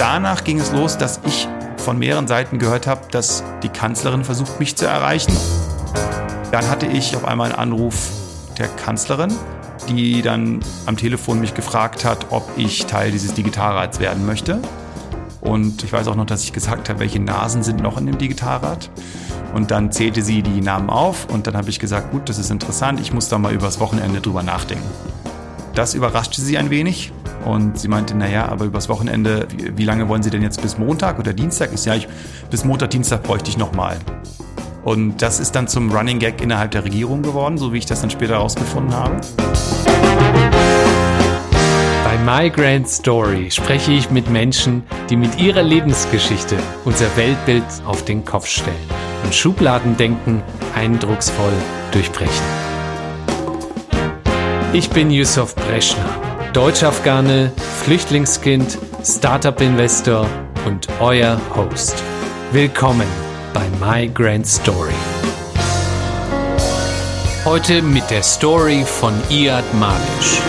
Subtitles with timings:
[0.00, 1.46] danach ging es los, dass ich
[1.76, 5.36] von mehreren Seiten gehört habe, dass die Kanzlerin versucht, mich zu erreichen.
[6.50, 8.08] Dann hatte ich auf einmal einen Anruf
[8.58, 9.30] der Kanzlerin,
[9.90, 14.60] die dann am Telefon mich gefragt hat, ob ich Teil dieses Digitalrats werden möchte.
[15.42, 18.16] Und ich weiß auch noch, dass ich gesagt habe, welche Nasen sind noch in dem
[18.16, 18.90] Digitalrat.
[19.54, 22.50] Und dann zählte sie die Namen auf und dann habe ich gesagt, gut, das ist
[22.50, 24.88] interessant, ich muss da mal übers Wochenende drüber nachdenken.
[25.74, 27.12] Das überraschte sie ein wenig
[27.44, 30.78] und sie meinte, naja, aber übers Wochenende, wie, wie lange wollen Sie denn jetzt bis
[30.78, 31.70] Montag oder Dienstag?
[31.74, 32.08] Ich ja, ich,
[32.50, 33.98] bis Montag, Dienstag bräuchte ich nochmal.
[34.82, 38.00] Und das ist dann zum Running Gag innerhalb der Regierung geworden, so wie ich das
[38.00, 39.20] dann später herausgefunden habe.
[42.04, 48.04] Bei My Grand Story spreche ich mit Menschen, die mit ihrer Lebensgeschichte unser Weltbild auf
[48.04, 48.76] den Kopf stellen
[49.24, 50.42] und Schubladendenken
[50.74, 51.52] eindrucksvoll
[51.92, 52.44] durchbrechen.
[54.72, 56.08] Ich bin Yusuf Breschner,
[56.52, 57.52] Deutsch-Afghane,
[57.84, 60.28] Flüchtlingskind, Startup-Investor
[60.66, 62.02] und euer Host.
[62.50, 63.06] Willkommen
[63.54, 64.92] bei My Grand Story.
[67.44, 70.42] Heute mit der Story von Iad Malisch.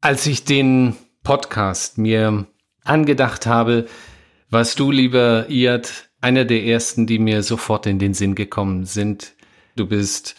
[0.00, 2.48] Als ich den Podcast mir
[2.82, 3.86] angedacht habe,
[4.50, 9.34] warst du, lieber Iad, einer der ersten, die mir sofort in den Sinn gekommen sind.
[9.76, 10.34] Du bist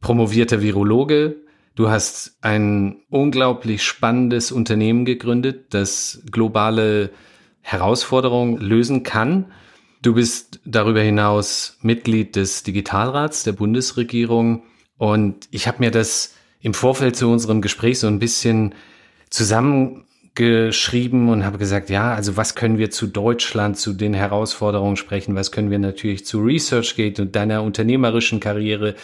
[0.00, 1.42] promovierter Virologe.
[1.74, 7.10] Du hast ein unglaublich spannendes Unternehmen gegründet, das globale
[7.62, 9.52] Herausforderungen lösen kann.
[10.02, 14.62] Du bist darüber hinaus Mitglied des Digitalrats der Bundesregierung
[14.98, 18.74] und ich habe mir das im Vorfeld zu unserem Gespräch so ein bisschen
[20.34, 25.34] zusammengeschrieben und habe gesagt, ja, also was können wir zu Deutschland, zu den Herausforderungen sprechen,
[25.34, 28.94] was können wir natürlich zu ResearchGate und deiner unternehmerischen Karriere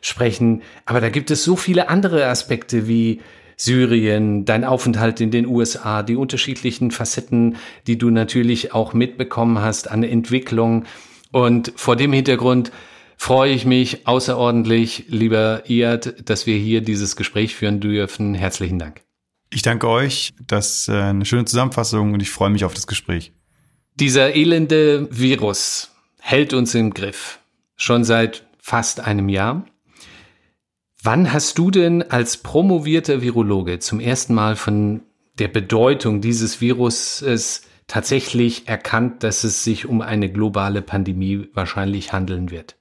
[0.00, 3.20] sprechen, aber da gibt es so viele andere Aspekte wie
[3.56, 7.56] Syrien, dein Aufenthalt in den USA, die unterschiedlichen Facetten,
[7.86, 10.84] die du natürlich auch mitbekommen hast an Entwicklung.
[11.32, 12.70] Und vor dem Hintergrund
[13.16, 18.34] freue ich mich außerordentlich, lieber Iad, dass wir hier dieses Gespräch führen dürfen.
[18.34, 19.05] Herzlichen Dank.
[19.50, 20.34] Ich danke euch.
[20.46, 23.32] Das ist äh, eine schöne Zusammenfassung und ich freue mich auf das Gespräch.
[23.94, 25.90] Dieser elende Virus
[26.20, 27.38] hält uns im Griff.
[27.76, 29.64] Schon seit fast einem Jahr.
[31.02, 35.02] Wann hast du denn als promovierter Virologe zum ersten Mal von
[35.38, 42.50] der Bedeutung dieses Viruses tatsächlich erkannt, dass es sich um eine globale Pandemie wahrscheinlich handeln
[42.50, 42.76] wird?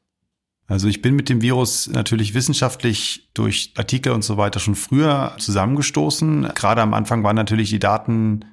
[0.68, 5.36] Also ich bin mit dem Virus natürlich wissenschaftlich durch Artikel und so weiter schon früher
[5.38, 6.50] zusammengestoßen.
[6.56, 8.46] Gerade am Anfang waren natürlich die Daten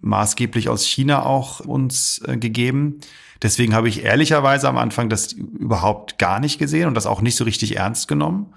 [0.00, 2.98] maßgeblich aus China auch uns äh, gegeben.
[3.42, 7.36] Deswegen habe ich ehrlicherweise am Anfang das überhaupt gar nicht gesehen und das auch nicht
[7.36, 8.54] so richtig ernst genommen.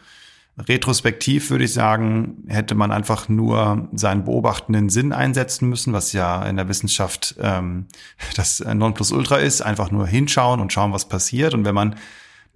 [0.58, 6.44] Retrospektiv würde ich sagen, hätte man einfach nur seinen beobachtenden Sinn einsetzen müssen, was ja
[6.44, 7.88] in der Wissenschaft ähm,
[8.36, 9.62] das Nonplusultra ist.
[9.62, 11.54] Einfach nur hinschauen und schauen, was passiert.
[11.54, 11.96] Und wenn man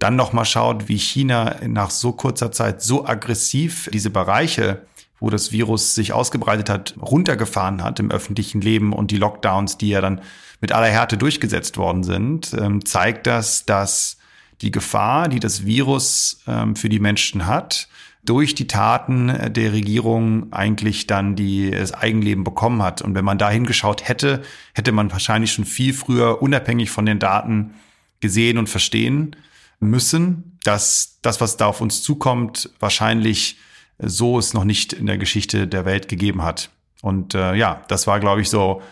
[0.00, 4.82] dann noch mal schaut, wie China nach so kurzer Zeit so aggressiv diese Bereiche,
[5.20, 9.90] wo das Virus sich ausgebreitet hat, runtergefahren hat im öffentlichen Leben und die Lockdowns, die
[9.90, 10.22] ja dann
[10.62, 14.16] mit aller Härte durchgesetzt worden sind, ähm, zeigt das, dass
[14.62, 17.88] die Gefahr, die das Virus ähm, für die Menschen hat,
[18.24, 23.00] durch die Taten der Regierung eigentlich dann die, das Eigenleben bekommen hat.
[23.02, 24.42] Und wenn man da hingeschaut hätte,
[24.74, 27.74] hätte man wahrscheinlich schon viel früher unabhängig von den Daten
[28.20, 29.36] gesehen und verstehen
[29.80, 33.58] müssen, dass das, was da auf uns zukommt, wahrscheinlich
[33.98, 36.70] so es noch nicht in der Geschichte der Welt gegeben hat.
[37.02, 38.82] Und äh, ja, das war, glaube ich, so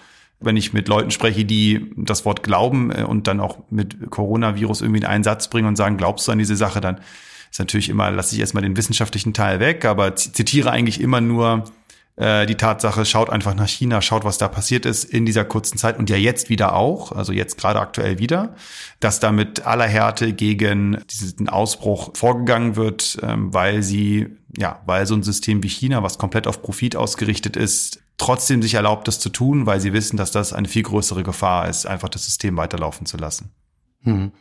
[0.41, 4.83] wenn ich mit Leuten spreche, die das Wort glauben äh, und dann auch mit Coronavirus
[4.83, 7.01] irgendwie in einen Satz bringen und sagen, glaubst du an diese Sache, dann
[7.51, 11.65] ist natürlich immer, lasse ich erstmal den wissenschaftlichen Teil weg, aber zitiere eigentlich immer nur
[12.19, 15.79] äh, die Tatsache, schaut einfach nach China, schaut, was da passiert ist in dieser kurzen
[15.79, 18.57] Zeit und ja jetzt wieder auch, also jetzt gerade aktuell wieder,
[18.99, 25.07] dass da mit aller Härte gegen diesen Ausbruch vorgegangen wird, ähm, weil sie, ja, weil
[25.07, 29.21] so ein System wie China, was komplett auf Profit ausgerichtet ist, trotzdem sich erlaubt, das
[29.21, 32.57] zu tun, weil sie wissen, dass das eine viel größere Gefahr ist, einfach das System
[32.57, 33.53] weiterlaufen zu lassen.
[34.03, 34.33] Hm.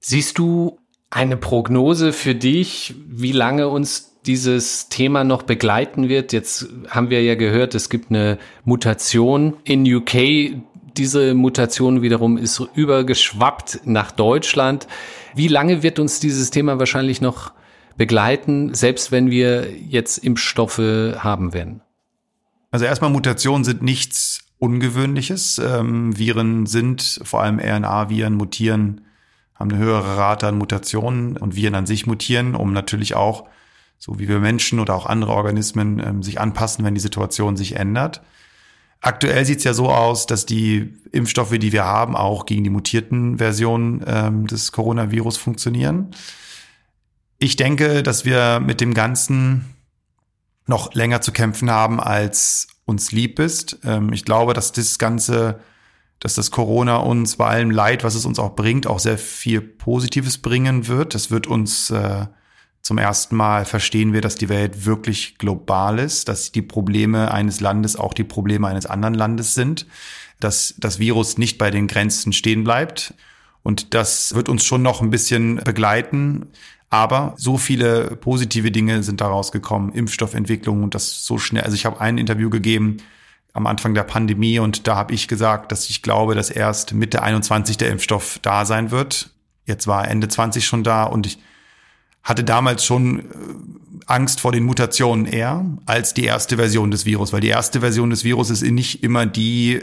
[0.00, 0.80] Siehst du
[1.10, 6.32] eine Prognose für dich, wie lange uns dieses Thema noch begleiten wird?
[6.32, 10.62] Jetzt haben wir ja gehört, es gibt eine Mutation in UK.
[10.96, 14.86] Diese Mutation wiederum ist übergeschwappt nach Deutschland.
[15.34, 17.52] Wie lange wird uns dieses Thema wahrscheinlich noch
[17.96, 21.82] begleiten, selbst wenn wir jetzt Impfstoffe haben werden?
[22.70, 25.58] Also erstmal Mutationen sind nichts Ungewöhnliches.
[25.58, 29.02] Ähm, Viren sind, vor allem RNA-Viren, mutieren,
[29.54, 33.48] haben eine höhere Rate an Mutationen und Viren an sich mutieren, um natürlich auch,
[34.00, 37.76] so wie wir Menschen oder auch andere Organismen, ähm, sich anpassen, wenn die Situation sich
[37.76, 38.22] ändert.
[39.02, 42.70] Aktuell sieht es ja so aus, dass die Impfstoffe, die wir haben, auch gegen die
[42.70, 46.10] mutierten Versionen ähm, des Coronavirus funktionieren.
[47.38, 49.66] Ich denke, dass wir mit dem Ganzen
[50.66, 53.80] noch länger zu kämpfen haben, als uns lieb ist.
[53.84, 55.60] Ähm, ich glaube, dass das Ganze,
[56.20, 59.60] dass das Corona uns bei allem Leid, was es uns auch bringt, auch sehr viel
[59.60, 61.14] Positives bringen wird.
[61.14, 62.26] Das wird uns äh,
[62.82, 67.60] zum ersten Mal verstehen wir, dass die Welt wirklich global ist, dass die Probleme eines
[67.60, 69.86] Landes auch die Probleme eines anderen Landes sind,
[70.40, 73.14] dass das Virus nicht bei den Grenzen stehen bleibt.
[73.62, 76.46] Und das wird uns schon noch ein bisschen begleiten.
[76.88, 81.62] Aber so viele positive Dinge sind daraus gekommen, Impfstoffentwicklung und das so schnell.
[81.62, 82.96] Also ich habe ein Interview gegeben
[83.52, 87.22] am Anfang der Pandemie und da habe ich gesagt, dass ich glaube, dass erst Mitte
[87.22, 89.30] 21 der Impfstoff da sein wird.
[89.66, 91.38] Jetzt war Ende 20 schon da und ich
[92.22, 93.24] hatte damals schon äh,
[94.06, 98.10] Angst vor den Mutationen eher als die erste Version des Virus, weil die erste Version
[98.10, 99.80] des Virus ist nicht immer die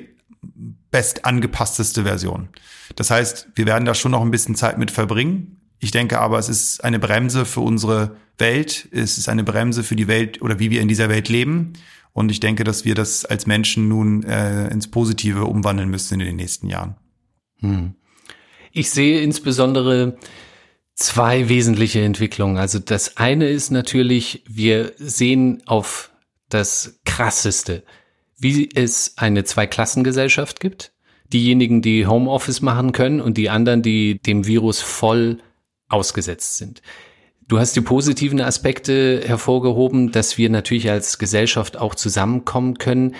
[0.91, 2.49] best angepassteste Version.
[2.95, 5.61] Das heißt, wir werden da schon noch ein bisschen Zeit mit verbringen.
[5.79, 8.87] Ich denke aber, es ist eine Bremse für unsere Welt.
[8.91, 11.73] Es ist eine Bremse für die Welt oder wie wir in dieser Welt leben.
[12.13, 16.25] Und ich denke, dass wir das als Menschen nun äh, ins Positive umwandeln müssen in
[16.25, 16.95] den nächsten Jahren.
[17.59, 17.93] Hm.
[18.71, 20.17] Ich sehe insbesondere
[20.97, 22.57] zwei wesentliche Entwicklungen.
[22.57, 26.11] Also das eine ist natürlich, wir sehen auf
[26.49, 27.83] das Krasseste,
[28.37, 30.91] wie es eine Zweiklassengesellschaft gibt.
[31.31, 35.39] Diejenigen, die Homeoffice machen können und die anderen, die dem Virus voll
[35.87, 36.81] ausgesetzt sind.
[37.47, 43.15] Du hast die positiven Aspekte hervorgehoben, dass wir natürlich als Gesellschaft auch zusammenkommen können.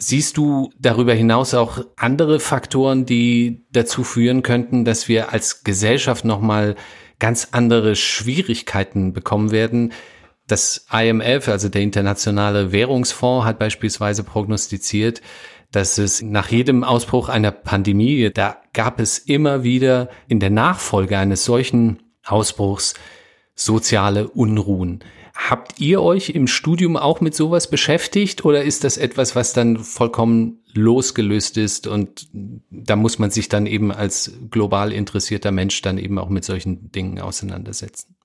[0.00, 6.24] Siehst du darüber hinaus auch andere Faktoren, die dazu führen könnten, dass wir als Gesellschaft
[6.24, 6.76] nochmal
[7.18, 9.92] ganz andere Schwierigkeiten bekommen werden?
[10.46, 15.20] Das IMF, also der Internationale Währungsfonds, hat beispielsweise prognostiziert,
[15.72, 21.18] dass es nach jedem Ausbruch einer Pandemie, da gab es immer wieder in der Nachfolge
[21.18, 22.94] eines solchen Ausbruchs
[23.56, 25.02] soziale Unruhen.
[25.40, 29.78] Habt ihr euch im Studium auch mit sowas beschäftigt oder ist das etwas, was dann
[29.78, 35.96] vollkommen losgelöst ist und da muss man sich dann eben als global interessierter Mensch dann
[35.96, 38.16] eben auch mit solchen Dingen auseinandersetzen?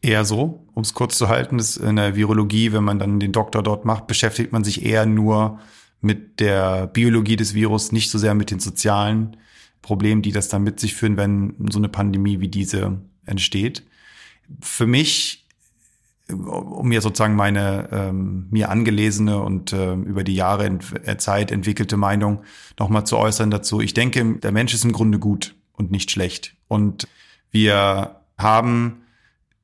[0.00, 3.32] Eher so, um es kurz zu halten, ist in der Virologie, wenn man dann den
[3.32, 5.58] Doktor dort macht, beschäftigt man sich eher nur
[6.00, 9.38] mit der Biologie des Virus, nicht so sehr mit den sozialen
[9.82, 13.82] Problemen, die das dann mit sich führen, wenn so eine Pandemie wie diese entsteht.
[14.60, 15.43] Für mich
[16.32, 21.52] um mir sozusagen meine ähm, mir angelesene und äh, über die Jahre ent äh, Zeit
[21.52, 22.42] entwickelte Meinung
[22.78, 23.80] nochmal zu äußern dazu.
[23.80, 26.56] Ich denke, der Mensch ist im Grunde gut und nicht schlecht.
[26.66, 27.06] Und
[27.50, 29.02] wir haben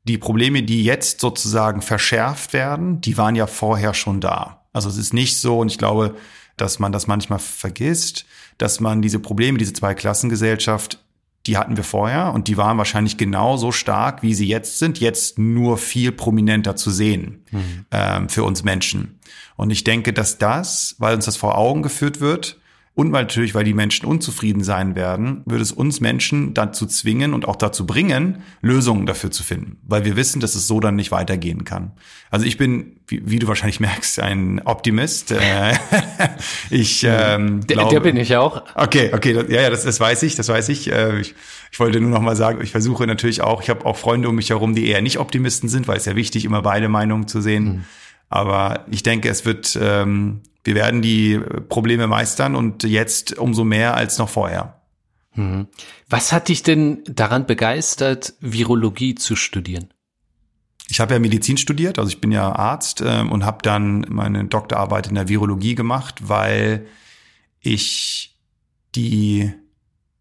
[0.04, 4.64] die Probleme, die jetzt sozusagen verschärft werden, die waren ja vorher schon da.
[4.72, 6.14] Also es ist nicht so, und ich glaube,
[6.56, 8.26] dass man das manchmal vergisst,
[8.58, 11.02] dass man diese Probleme, diese Zweiklassengesellschaft
[11.50, 15.36] die hatten wir vorher und die waren wahrscheinlich genauso stark, wie sie jetzt sind, jetzt
[15.36, 17.86] nur viel prominenter zu sehen mhm.
[17.90, 19.18] ähm, für uns Menschen.
[19.56, 22.60] Und ich denke, dass das, weil uns das vor Augen geführt wird,
[22.94, 27.34] und weil natürlich, weil die Menschen unzufrieden sein werden, würde es uns Menschen dazu zwingen
[27.34, 29.78] und auch dazu bringen, Lösungen dafür zu finden.
[29.86, 31.92] Weil wir wissen, dass es so dann nicht weitergehen kann.
[32.30, 35.30] Also ich bin, wie, wie du wahrscheinlich merkst, ein Optimist.
[35.30, 35.72] Äh,
[36.70, 38.64] ich ähm, der, glaube, der bin ich auch.
[38.74, 40.90] Okay, okay, ja, ja, das, das weiß ich, das weiß ich.
[40.92, 41.34] Äh, ich.
[41.72, 44.34] Ich wollte nur noch mal sagen, ich versuche natürlich auch, ich habe auch Freunde um
[44.34, 47.40] mich herum, die eher nicht Optimisten sind, weil es ja wichtig, immer beide Meinungen zu
[47.40, 47.64] sehen.
[47.64, 47.84] Mhm.
[48.28, 53.94] Aber ich denke, es wird ähm, wir werden die Probleme meistern und jetzt umso mehr
[53.94, 54.80] als noch vorher.
[55.34, 55.68] Mhm.
[56.08, 59.92] Was hat dich denn daran begeistert, Virologie zu studieren?
[60.88, 64.44] Ich habe ja Medizin studiert, also ich bin ja Arzt äh, und habe dann meine
[64.44, 66.86] Doktorarbeit in der Virologie gemacht, weil
[67.60, 68.36] ich
[68.96, 69.52] die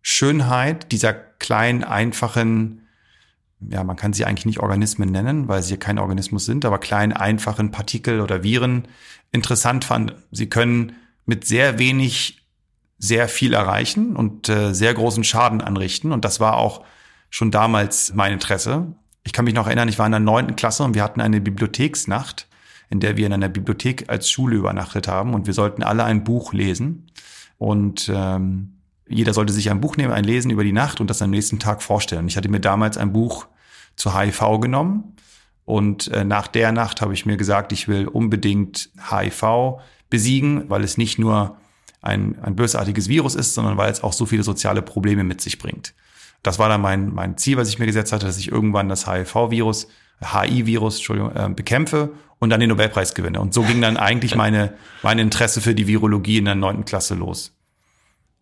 [0.01, 2.87] Schönheit dieser kleinen, einfachen,
[3.59, 7.13] ja, man kann sie eigentlich nicht Organismen nennen, weil sie kein Organismus sind, aber kleinen,
[7.13, 8.87] einfachen Partikel oder Viren
[9.31, 10.15] interessant fand.
[10.31, 10.93] Sie können
[11.25, 12.45] mit sehr wenig
[12.97, 16.11] sehr viel erreichen und äh, sehr großen Schaden anrichten.
[16.11, 16.83] Und das war auch
[17.29, 18.93] schon damals mein Interesse.
[19.23, 21.39] Ich kann mich noch erinnern, ich war in der neunten Klasse und wir hatten eine
[21.39, 22.47] Bibliotheksnacht,
[22.89, 26.23] in der wir in einer Bibliothek als Schule übernachtet haben und wir sollten alle ein
[26.23, 27.07] Buch lesen.
[27.57, 31.21] Und ähm, jeder sollte sich ein Buch nehmen, ein Lesen über die Nacht und das
[31.21, 32.27] am nächsten Tag vorstellen.
[32.27, 33.47] Ich hatte mir damals ein Buch
[33.95, 35.15] zu HIV genommen
[35.69, 40.83] und äh, nach der Nacht habe ich mir gesagt, ich will unbedingt HIV besiegen, weil
[40.83, 41.57] es nicht nur
[42.01, 45.59] ein, ein bösartiges Virus ist, sondern weil es auch so viele soziale Probleme mit sich
[45.59, 45.93] bringt.
[46.41, 49.05] Das war dann mein, mein Ziel, was ich mir gesetzt hatte, dass ich irgendwann das
[49.05, 49.89] HIV-Virus
[50.21, 53.39] HI-Virus, Entschuldigung, äh, bekämpfe und dann den Nobelpreis gewinne.
[53.39, 54.73] Und so ging dann eigentlich meine,
[55.03, 57.55] mein Interesse für die Virologie in der neunten Klasse los.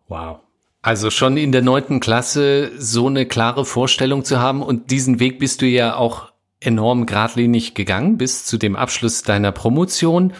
[0.08, 0.38] Wow.
[0.80, 5.38] Also schon in der neunten Klasse so eine klare Vorstellung zu haben und diesen Weg
[5.38, 6.27] bist du ja auch
[6.60, 10.32] enorm geradlinig gegangen bis zu dem Abschluss deiner Promotion.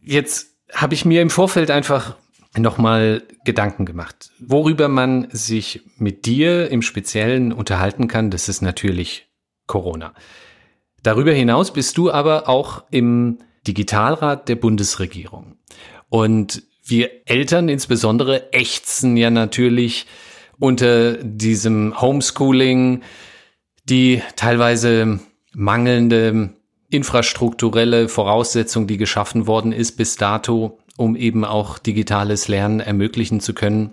[0.00, 2.16] Jetzt habe ich mir im Vorfeld einfach
[2.56, 8.30] nochmal Gedanken gemacht, worüber man sich mit dir im Speziellen unterhalten kann.
[8.30, 9.28] Das ist natürlich
[9.66, 10.14] Corona.
[11.02, 15.56] Darüber hinaus bist du aber auch im Digitalrat der Bundesregierung.
[16.08, 20.06] Und wir Eltern insbesondere ächzen ja natürlich
[20.58, 23.02] unter diesem Homeschooling,
[23.84, 25.20] die teilweise
[25.56, 26.50] mangelnde
[26.90, 33.54] infrastrukturelle Voraussetzung, die geschaffen worden ist bis dato, um eben auch digitales Lernen ermöglichen zu
[33.54, 33.92] können.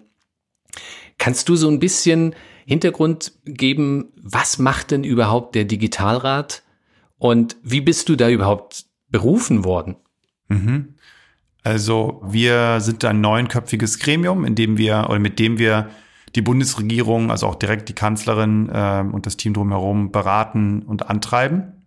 [1.17, 6.63] Kannst du so ein bisschen Hintergrund geben, was macht denn überhaupt der Digitalrat
[7.17, 9.95] und wie bist du da überhaupt berufen worden?
[10.49, 10.95] Mhm.
[11.63, 15.89] Also wir sind ein neunköpfiges Gremium, in dem wir oder mit dem wir
[16.35, 21.83] die Bundesregierung, also auch direkt die Kanzlerin äh, und das Team drumherum beraten und antreiben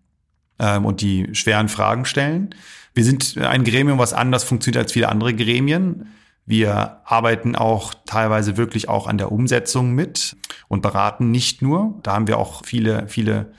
[0.58, 2.50] ähm, und die schweren Fragen stellen.
[2.94, 6.08] Wir sind ein Gremium, was anders funktioniert als viele andere Gremien.
[6.46, 10.36] Wir arbeiten auch teilweise wirklich auch an der Umsetzung mit
[10.68, 11.98] und beraten nicht nur.
[12.02, 13.52] Da haben wir auch viele, viele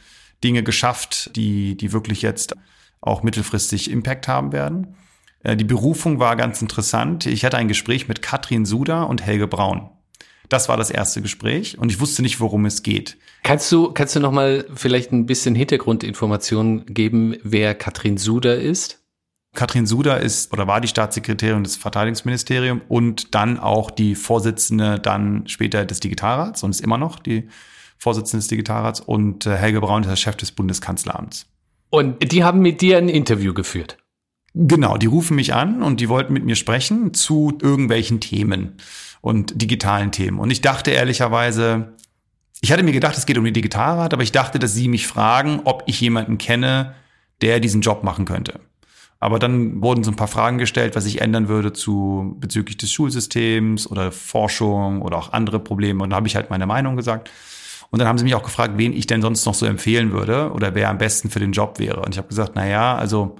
[0.43, 2.55] Dinge geschafft, die, die wirklich jetzt
[3.01, 4.95] auch mittelfristig Impact haben werden.
[5.43, 7.25] Äh, die Berufung war ganz interessant.
[7.25, 9.89] Ich hatte ein Gespräch mit Katrin Suda und Helge Braun.
[10.49, 13.17] Das war das erste Gespräch und ich wusste nicht, worum es geht.
[13.43, 19.03] Kannst du, kannst du noch mal vielleicht ein bisschen Hintergrundinformationen geben, wer Katrin Suda ist?
[19.55, 25.47] Katrin Suda ist oder war die Staatssekretärin des Verteidigungsministeriums und dann auch die Vorsitzende dann
[25.47, 27.47] später des Digitalrats und ist immer noch die
[27.97, 31.47] Vorsitzende des Digitalrats und äh, Helge Braun ist der Chef des Bundeskanzleramts.
[31.89, 33.97] Und die haben mit dir ein Interview geführt?
[34.59, 38.77] Genau, die rufen mich an und die wollten mit mir sprechen zu irgendwelchen Themen
[39.21, 40.39] und digitalen Themen.
[40.39, 41.93] Und ich dachte ehrlicherweise,
[42.61, 45.05] ich hatte mir gedacht, es geht um den Digitalrat, aber ich dachte, dass sie mich
[45.05, 46.95] fragen, ob ich jemanden kenne,
[47.41, 48.59] der diesen Job machen könnte.
[49.19, 52.91] Aber dann wurden so ein paar Fragen gestellt, was ich ändern würde zu bezüglich des
[52.91, 56.03] Schulsystems oder Forschung oder auch andere Probleme.
[56.03, 57.29] Und da habe ich halt meine Meinung gesagt.
[57.91, 60.51] Und dann haben sie mich auch gefragt, wen ich denn sonst noch so empfehlen würde
[60.51, 62.01] oder wer am besten für den Job wäre.
[62.01, 63.37] Und ich habe gesagt, na ja, also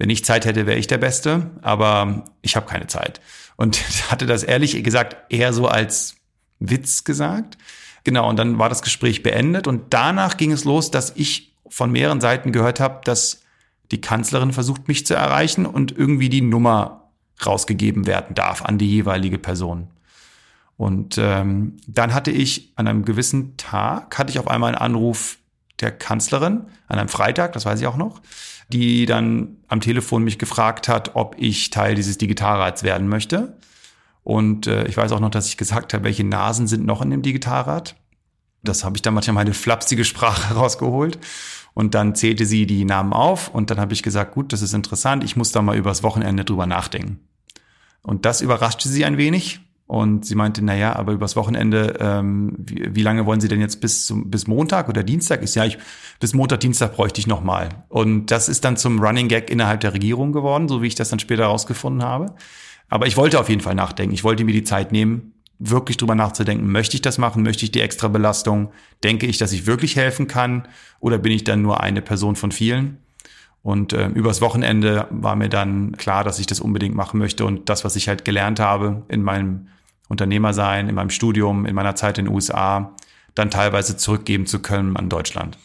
[0.00, 3.20] wenn ich Zeit hätte, wäre ich der Beste, aber ich habe keine Zeit.
[3.56, 3.78] Und
[4.10, 6.16] hatte das ehrlich gesagt eher so als
[6.58, 7.58] Witz gesagt.
[8.02, 11.92] Genau, und dann war das Gespräch beendet und danach ging es los, dass ich von
[11.92, 13.42] mehreren Seiten gehört habe, dass
[13.90, 17.10] die Kanzlerin versucht, mich zu erreichen und irgendwie die Nummer
[17.44, 19.88] rausgegeben werden darf an die jeweilige Person.
[20.78, 25.36] Und ähm, dann hatte ich an einem gewissen Tag, hatte ich auf einmal einen Anruf
[25.80, 28.22] der Kanzlerin, an einem Freitag, das weiß ich auch noch,
[28.72, 33.56] die dann am Telefon mich gefragt hat, ob ich Teil dieses Digitalrats werden möchte.
[34.22, 37.10] Und äh, ich weiß auch noch, dass ich gesagt habe, welche Nasen sind noch in
[37.10, 37.96] dem Digitalrat.
[38.62, 41.18] Das habe ich dann manchmal meine flapsige Sprache rausgeholt.
[41.74, 44.74] Und dann zählte sie die Namen auf und dann habe ich gesagt, gut, das ist
[44.74, 47.20] interessant, ich muss da mal übers Wochenende drüber nachdenken.
[48.02, 49.60] Und das überraschte sie ein wenig.
[49.90, 53.58] Und sie meinte, na ja, aber übers Wochenende, ähm, wie, wie, lange wollen Sie denn
[53.58, 55.42] jetzt bis zum, bis Montag oder Dienstag?
[55.42, 55.78] Ist ja, ich,
[56.20, 57.70] bis Montag, Dienstag bräuchte ich noch mal.
[57.88, 61.08] Und das ist dann zum Running Gag innerhalb der Regierung geworden, so wie ich das
[61.08, 62.36] dann später herausgefunden habe.
[62.88, 64.14] Aber ich wollte auf jeden Fall nachdenken.
[64.14, 67.72] Ich wollte mir die Zeit nehmen, wirklich drüber nachzudenken, möchte ich das machen, möchte ich
[67.72, 68.70] die extra Belastung,
[69.02, 70.68] denke ich, dass ich wirklich helfen kann
[71.00, 72.98] oder bin ich dann nur eine Person von vielen?
[73.64, 77.68] Und äh, übers Wochenende war mir dann klar, dass ich das unbedingt machen möchte und
[77.68, 79.66] das, was ich halt gelernt habe in meinem
[80.10, 82.94] Unternehmersein, in meinem Studium, in meiner Zeit in den USA,
[83.34, 85.56] dann teilweise zurückgeben zu können an Deutschland.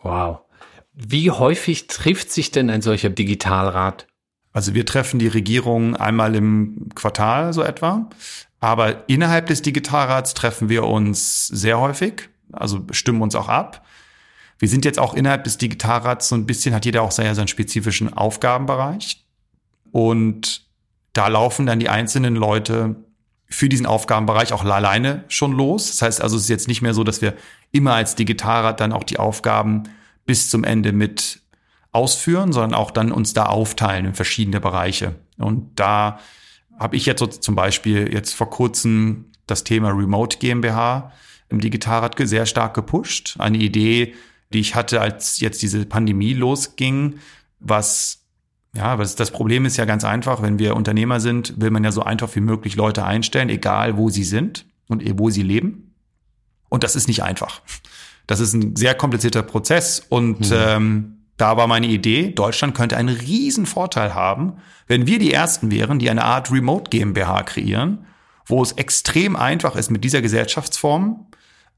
[0.00, 0.40] Wow.
[0.92, 4.06] Wie häufig trifft sich denn ein solcher Digitalrat?
[4.52, 8.08] Also wir treffen die Regierung einmal im Quartal so etwa.
[8.60, 13.84] Aber innerhalb des Digitalrats treffen wir uns sehr häufig, also stimmen uns auch ab.
[14.58, 18.12] Wir sind jetzt auch innerhalb des Digitalrats so ein bisschen, hat jeder auch seinen spezifischen
[18.12, 19.26] Aufgabenbereich.
[19.90, 20.64] Und
[21.12, 23.03] da laufen dann die einzelnen Leute
[23.54, 25.88] für diesen Aufgabenbereich auch alleine schon los.
[25.88, 27.34] Das heißt also, es ist jetzt nicht mehr so, dass wir
[27.70, 29.84] immer als Digitalrat dann auch die Aufgaben
[30.26, 31.40] bis zum Ende mit
[31.92, 35.14] ausführen, sondern auch dann uns da aufteilen in verschiedene Bereiche.
[35.38, 36.18] Und da
[36.78, 41.12] habe ich jetzt so zum Beispiel jetzt vor kurzem das Thema Remote GmbH
[41.48, 43.36] im Digitalrat sehr stark gepusht.
[43.38, 44.14] Eine Idee,
[44.52, 47.20] die ich hatte, als jetzt diese Pandemie losging,
[47.60, 48.23] was
[48.74, 51.92] ja, was das Problem ist ja ganz einfach, wenn wir Unternehmer sind, will man ja
[51.92, 55.94] so einfach wie möglich Leute einstellen, egal wo sie sind und wo sie leben.
[56.68, 57.62] Und das ist nicht einfach.
[58.26, 60.56] Das ist ein sehr komplizierter Prozess und mhm.
[60.56, 64.54] ähm, da war meine Idee, Deutschland könnte einen riesen Vorteil haben,
[64.86, 68.06] wenn wir die Ersten wären, die eine Art Remote GmbH kreieren,
[68.46, 71.26] wo es extrem einfach ist, mit dieser Gesellschaftsform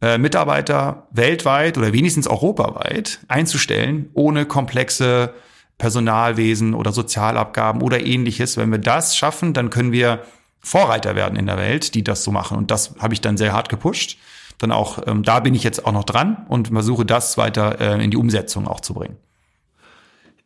[0.02, 5.32] äh, Mitarbeiter weltweit oder wenigstens europaweit einzustellen, ohne komplexe
[5.78, 8.56] Personalwesen oder Sozialabgaben oder ähnliches.
[8.56, 10.20] Wenn wir das schaffen, dann können wir
[10.60, 12.56] Vorreiter werden in der Welt, die das so machen.
[12.56, 14.18] Und das habe ich dann sehr hart gepusht.
[14.58, 18.02] Dann auch, ähm, da bin ich jetzt auch noch dran und versuche das weiter äh,
[18.02, 19.16] in die Umsetzung auch zu bringen.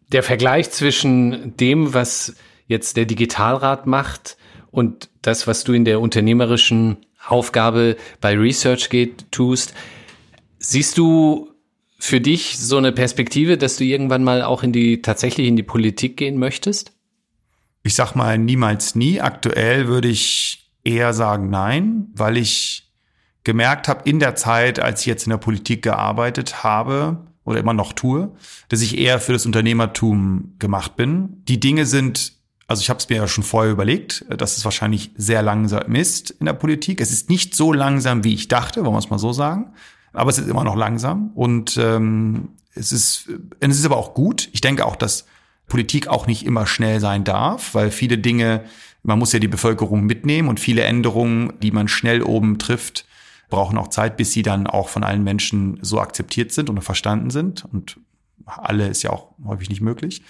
[0.08, 2.34] Der Vergleich zwischen dem, was
[2.66, 4.36] jetzt der Digitalrat macht
[4.72, 9.74] und das, was du in der unternehmerischen Aufgabe bei ResearchGate tust,
[10.58, 11.49] siehst du
[12.00, 15.62] für dich so eine Perspektive, dass du irgendwann mal auch in die tatsächlich in die
[15.62, 16.92] Politik gehen möchtest?
[17.82, 19.20] Ich sag mal niemals nie.
[19.20, 22.90] Aktuell würde ich eher sagen nein, weil ich
[23.44, 27.74] gemerkt habe in der Zeit, als ich jetzt in der Politik gearbeitet habe oder immer
[27.74, 28.32] noch tue,
[28.68, 31.42] dass ich eher für das Unternehmertum gemacht bin.
[31.48, 32.32] Die Dinge sind
[32.66, 36.30] also ich habe es mir ja schon vorher überlegt, dass es wahrscheinlich sehr langsam ist
[36.30, 37.00] in der Politik.
[37.00, 39.72] Es ist nicht so langsam, wie ich dachte, wollen wir es mal so sagen
[40.12, 43.28] aber es ist immer noch langsam und ähm, es ist
[43.60, 44.48] es ist aber auch gut.
[44.52, 45.26] Ich denke auch, dass
[45.66, 48.64] Politik auch nicht immer schnell sein darf, weil viele Dinge,
[49.02, 53.06] man muss ja die Bevölkerung mitnehmen und viele Änderungen, die man schnell oben trifft,
[53.48, 57.30] brauchen auch Zeit, bis sie dann auch von allen Menschen so akzeptiert sind und verstanden
[57.30, 57.64] sind.
[57.64, 57.98] Und
[58.44, 60.22] alle ist ja auch häufig nicht möglich.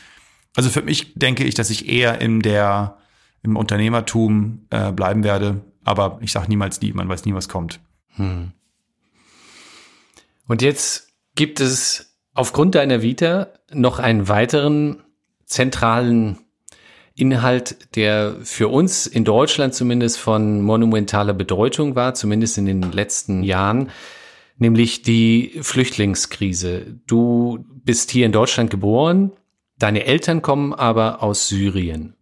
[0.56, 2.96] Also für mich denke ich, dass ich eher in der
[3.42, 5.62] im Unternehmertum äh, bleiben werde.
[5.84, 7.80] Aber ich sage niemals nie, man weiß nie, was kommt.
[8.16, 8.52] Hm.
[10.50, 15.04] Und jetzt gibt es aufgrund deiner Vita noch einen weiteren
[15.46, 16.40] zentralen
[17.14, 23.44] Inhalt, der für uns in Deutschland zumindest von monumentaler Bedeutung war, zumindest in den letzten
[23.44, 23.90] Jahren,
[24.56, 26.98] nämlich die Flüchtlingskrise.
[27.06, 29.30] Du bist hier in Deutschland geboren,
[29.78, 32.16] deine Eltern kommen aber aus Syrien.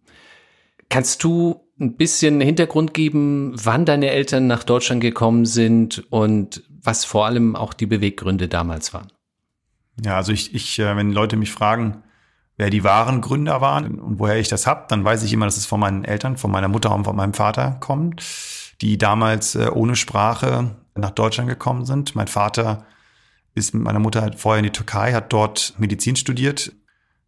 [0.87, 7.05] Kannst du ein bisschen Hintergrund geben, wann deine Eltern nach Deutschland gekommen sind und was
[7.05, 9.07] vor allem auch die Beweggründe damals waren.
[10.03, 12.03] Ja, also ich, ich äh, wenn Leute mich fragen,
[12.57, 15.57] wer die wahren Gründer waren und woher ich das hab, dann weiß ich immer, dass
[15.57, 18.23] es von meinen Eltern, von meiner Mutter und von meinem Vater kommt,
[18.81, 22.15] die damals äh, ohne Sprache nach Deutschland gekommen sind.
[22.15, 22.85] Mein Vater
[23.55, 26.73] ist mit meiner Mutter vorher in die Türkei, hat dort Medizin studiert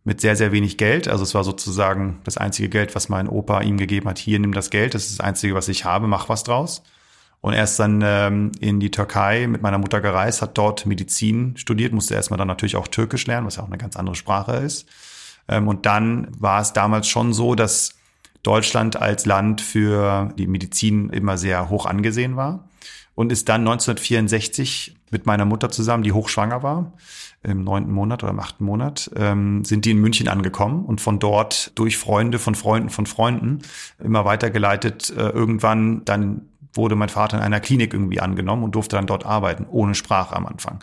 [0.04, 1.08] mit sehr, sehr wenig Geld.
[1.08, 4.18] Also es war sozusagen das einzige Geld, was mein Opa ihm gegeben hat.
[4.18, 6.84] Hier, nimm das Geld, das ist das einzige, was ich habe, mach was draus.
[7.42, 11.58] Und er ist dann ähm, in die Türkei mit meiner Mutter gereist, hat dort Medizin
[11.58, 14.54] studiert, musste erstmal dann natürlich auch Türkisch lernen, was ja auch eine ganz andere Sprache
[14.58, 14.88] ist.
[15.48, 17.96] Ähm, und dann war es damals schon so, dass
[18.44, 22.68] Deutschland als Land für die Medizin immer sehr hoch angesehen war
[23.16, 26.94] und ist dann 1964 mit meiner Mutter zusammen, die hochschwanger war,
[27.44, 31.20] im neunten Monat oder im achten Monat, ähm, sind die in München angekommen und von
[31.20, 33.60] dort durch Freunde von Freunden von Freunden
[34.04, 38.96] immer weitergeleitet, äh, irgendwann dann wurde mein Vater in einer Klinik irgendwie angenommen und durfte
[38.96, 40.80] dann dort arbeiten, ohne Sprache am Anfang.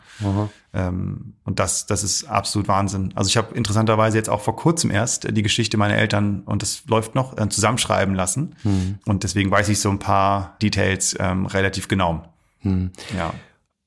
[0.75, 3.13] Ähm, und das, das ist absolut Wahnsinn.
[3.15, 6.83] Also ich habe interessanterweise jetzt auch vor kurzem erst die Geschichte meiner Eltern, und das
[6.87, 8.55] läuft noch, äh, zusammenschreiben lassen.
[8.65, 8.99] Mhm.
[9.07, 12.25] Und deswegen weiß ich so ein paar Details ähm, relativ genau.
[12.63, 12.91] Mhm.
[13.17, 13.33] Ja.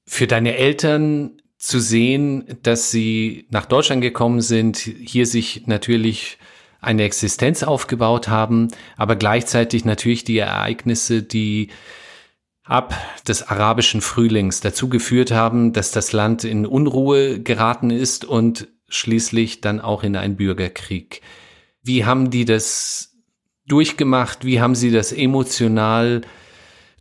[0.08, 6.40] Für deine Eltern zu sehen, dass sie nach Deutschland gekommen sind, hier sich natürlich
[6.80, 11.70] eine Existenz aufgebaut haben, aber gleichzeitig natürlich die Ereignisse, die
[12.64, 12.96] ab
[13.28, 19.62] des arabischen Frühlings dazu geführt haben, dass das Land in Unruhe geraten ist und schließlich
[19.62, 21.22] dann auch in einen Bürgerkrieg.
[21.84, 23.14] Wie haben die das
[23.68, 24.46] durchgemacht?
[24.46, 26.22] Wie haben sie das emotional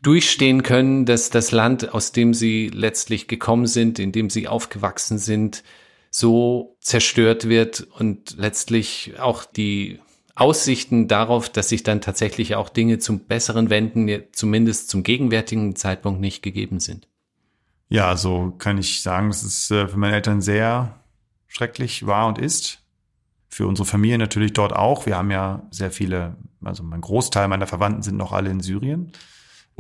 [0.03, 5.19] durchstehen können, dass das Land, aus dem sie letztlich gekommen sind, in dem sie aufgewachsen
[5.19, 5.63] sind,
[6.11, 10.01] so zerstört wird und letztlich auch die
[10.35, 16.21] Aussichten darauf, dass sich dann tatsächlich auch Dinge zum Besseren wenden, zumindest zum gegenwärtigen Zeitpunkt
[16.21, 17.09] nicht gegeben sind.
[17.89, 21.01] Ja, so kann ich sagen, dass es äh, für meine Eltern sehr
[21.49, 22.79] schrecklich war und ist.
[23.49, 25.07] Für unsere Familie natürlich dort auch.
[25.07, 29.13] Wir haben ja sehr viele, also mein Großteil meiner Verwandten sind noch alle in Syrien.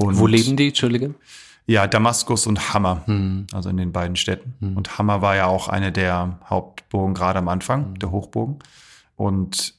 [0.02, 1.14] Und Wo leben die, Entschuldige?
[1.66, 3.46] Ja, Damaskus und Hammer, hm.
[3.52, 4.54] also in den beiden Städten.
[4.60, 4.76] Hm.
[4.76, 7.98] Und Hammer war ja auch eine der Hauptburgen gerade am Anfang, hm.
[7.98, 8.58] der Hochburgen.
[9.16, 9.74] Und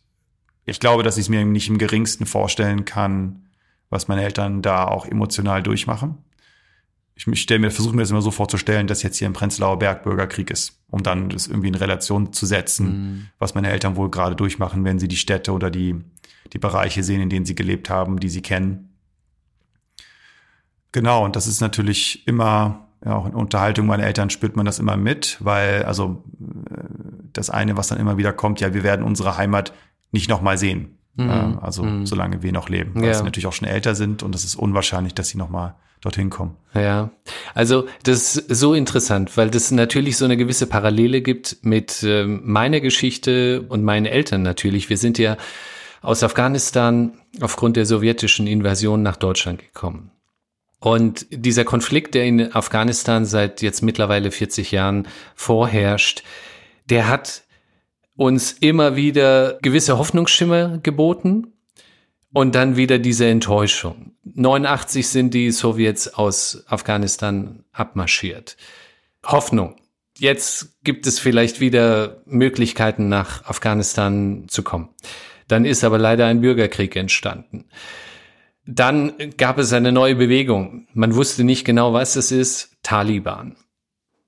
[0.66, 3.48] ich glaube, dass ich es mir nicht im geringsten vorstellen kann,
[3.90, 6.20] was meine Eltern da auch emotional durchmachen.
[7.16, 10.04] Ich stelle mir, versuche mir das immer so vorzustellen, dass jetzt hier im Prenzlauer Berg
[10.04, 13.28] Bürgerkrieg ist, um dann das irgendwie in Relation zu setzen, mhm.
[13.38, 15.96] was meine Eltern wohl gerade durchmachen, wenn sie die Städte oder die,
[16.54, 18.91] die Bereiche sehen, in denen sie gelebt haben, die sie kennen.
[20.92, 24.80] Genau, und das ist natürlich immer ja, auch in Unterhaltung meiner Eltern spürt man das
[24.80, 26.84] immer mit, weil also äh,
[27.34, 29.74] das eine, was dann immer wieder kommt, ja, wir werden unsere Heimat
[30.12, 30.98] nicht nochmal sehen.
[31.16, 31.60] Mhm.
[31.62, 32.06] also mhm.
[32.06, 33.14] solange wir noch leben, weil ja.
[33.14, 36.56] sie natürlich auch schon älter sind und es ist unwahrscheinlich, dass sie nochmal dorthin kommen.
[36.74, 37.10] Ja,
[37.54, 42.26] also das ist so interessant, weil das natürlich so eine gewisse Parallele gibt mit äh,
[42.26, 44.90] meiner Geschichte und meinen Eltern natürlich.
[44.90, 45.36] Wir sind ja
[46.02, 50.12] aus Afghanistan aufgrund der sowjetischen Invasion nach Deutschland gekommen.
[50.82, 56.24] Und dieser Konflikt, der in Afghanistan seit jetzt mittlerweile 40 Jahren vorherrscht,
[56.90, 57.44] der hat
[58.16, 61.54] uns immer wieder gewisse Hoffnungsschimmer geboten
[62.34, 64.14] und dann wieder diese Enttäuschung.
[64.24, 68.58] 89 sind die Sowjets aus Afghanistan abmarschiert.
[69.24, 69.76] Hoffnung.
[70.18, 74.90] Jetzt gibt es vielleicht wieder Möglichkeiten, nach Afghanistan zu kommen.
[75.48, 77.66] Dann ist aber leider ein Bürgerkrieg entstanden.
[78.66, 80.88] Dann gab es eine neue Bewegung.
[80.94, 82.78] Man wusste nicht genau, was es ist.
[82.84, 83.56] Taliban.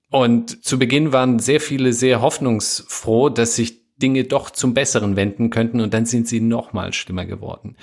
[0.09, 5.49] Und zu Beginn waren sehr viele sehr hoffnungsfroh, dass sich Dinge doch zum Besseren wenden
[5.49, 7.77] könnten und dann sind sie noch mal schlimmer geworden.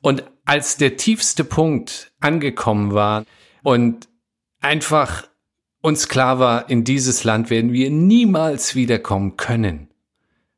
[0.00, 3.24] Und als der tiefste Punkt angekommen war
[3.62, 4.08] und
[4.60, 5.28] einfach
[5.82, 9.88] uns klar war, in dieses Land werden wir niemals wiederkommen können,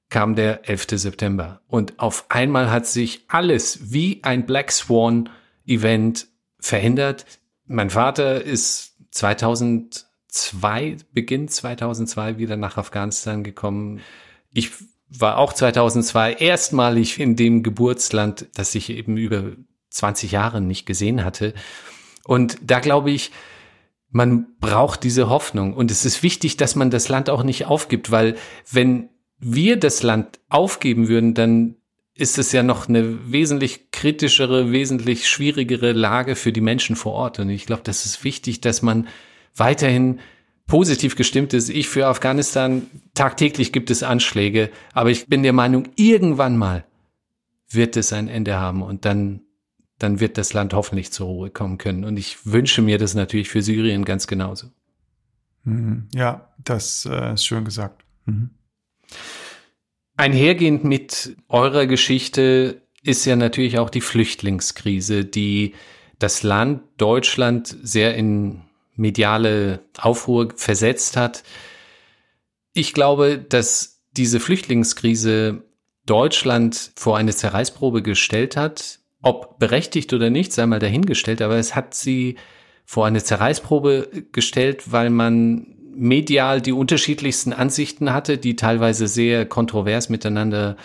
[0.08, 0.86] kam der 11.
[0.92, 1.60] September.
[1.66, 5.28] Und auf einmal hat sich alles wie ein Black Swan
[5.66, 7.26] Event verändert.
[7.66, 14.00] Mein Vater ist 2002, Beginn 2002 wieder nach Afghanistan gekommen.
[14.52, 14.70] Ich
[15.10, 19.52] war auch 2002 erstmalig in dem Geburtsland, das ich eben über
[19.90, 21.54] 20 Jahre nicht gesehen hatte.
[22.24, 23.30] Und da glaube ich,
[24.10, 25.74] man braucht diese Hoffnung.
[25.74, 28.36] Und es ist wichtig, dass man das Land auch nicht aufgibt, weil
[28.70, 31.76] wenn wir das Land aufgeben würden, dann
[32.14, 37.38] ist es ja noch eine wesentlich kritischere, wesentlich schwierigere Lage für die Menschen vor Ort.
[37.38, 39.06] Und ich glaube, das ist wichtig, dass man
[39.54, 40.18] weiterhin
[40.66, 41.68] positiv gestimmt ist.
[41.68, 46.84] Ich für Afghanistan, tagtäglich gibt es Anschläge, aber ich bin der Meinung, irgendwann mal
[47.70, 49.42] wird es ein Ende haben und dann,
[49.98, 52.04] dann wird das Land hoffentlich zur Ruhe kommen können.
[52.04, 54.68] Und ich wünsche mir das natürlich für Syrien ganz genauso.
[55.64, 56.08] Mhm.
[56.14, 58.04] Ja, das äh, ist schön gesagt.
[58.24, 58.50] Mhm.
[60.16, 65.74] Einhergehend mit eurer Geschichte ist ja natürlich auch die Flüchtlingskrise, die
[66.18, 68.62] das Land Deutschland sehr in
[68.96, 71.44] mediale Aufruhr versetzt hat.
[72.72, 75.62] Ich glaube, dass diese Flüchtlingskrise
[76.04, 78.98] Deutschland vor eine Zerreißprobe gestellt hat.
[79.22, 82.36] Ob berechtigt oder nicht, sei mal dahingestellt, aber es hat sie
[82.84, 90.08] vor eine Zerreißprobe gestellt, weil man medial die unterschiedlichsten Ansichten hatte, die teilweise sehr kontrovers
[90.08, 90.76] miteinander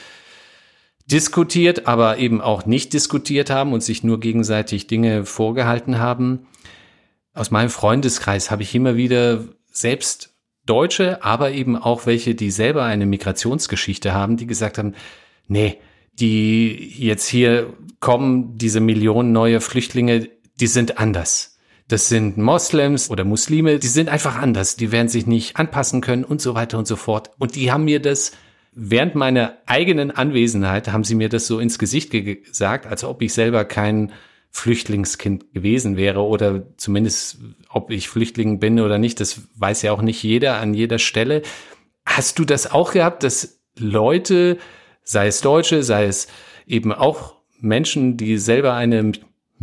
[1.05, 6.47] diskutiert, aber eben auch nicht diskutiert haben und sich nur gegenseitig Dinge vorgehalten haben
[7.33, 12.83] aus meinem Freundeskreis habe ich immer wieder selbst Deutsche, aber eben auch welche, die selber
[12.83, 14.93] eine Migrationsgeschichte haben, die gesagt haben,
[15.47, 15.77] nee,
[16.13, 21.52] die jetzt hier kommen, diese Millionen neue Flüchtlinge, die sind anders.
[21.87, 26.23] Das sind Moslems oder Muslime, die sind einfach anders, die werden sich nicht anpassen können
[26.23, 27.31] und so weiter und so fort.
[27.39, 28.31] Und die haben mir das
[28.71, 33.33] während meiner eigenen Anwesenheit, haben sie mir das so ins Gesicht gesagt, als ob ich
[33.33, 34.11] selber kein
[34.49, 40.01] Flüchtlingskind gewesen wäre oder zumindest ob ich Flüchtling bin oder nicht, das weiß ja auch
[40.01, 41.41] nicht jeder an jeder Stelle.
[42.05, 44.57] Hast du das auch gehabt, dass Leute,
[45.03, 46.27] sei es Deutsche, sei es
[46.67, 49.13] eben auch Menschen, die selber eine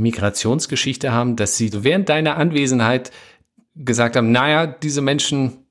[0.00, 3.10] Migrationsgeschichte haben, dass sie während deiner Anwesenheit
[3.74, 5.64] gesagt haben, naja, diese Menschen,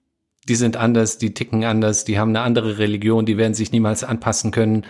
[0.48, 4.04] die sind anders, die ticken anders, die haben eine andere Religion, die werden sich niemals
[4.04, 4.86] anpassen können.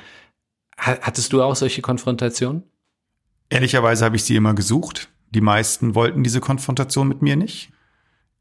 [0.77, 2.63] Hattest du auch solche Konfrontationen?
[3.49, 5.09] Ehrlicherweise habe ich sie immer gesucht.
[5.31, 7.71] Die meisten wollten diese Konfrontation mit mir nicht.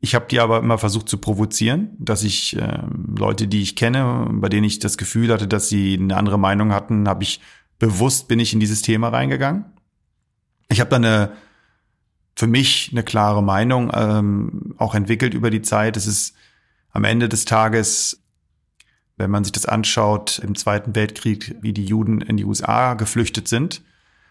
[0.01, 2.83] Ich habe die aber immer versucht zu provozieren, dass ich äh,
[3.19, 6.73] Leute, die ich kenne, bei denen ich das Gefühl hatte, dass sie eine andere Meinung
[6.73, 7.41] hatten, habe ich
[7.79, 9.65] bewusst bin ich in dieses Thema reingegangen.
[10.69, 11.33] Ich habe dann eine
[12.39, 15.97] für mich eine klare Meinung ähm, auch entwickelt über die Zeit.
[15.97, 16.37] Es ist
[16.93, 18.23] am Ende des Tages,
[19.17, 23.49] wenn man sich das anschaut, im Zweiten Weltkrieg, wie die Juden in die USA geflüchtet
[23.49, 23.83] sind,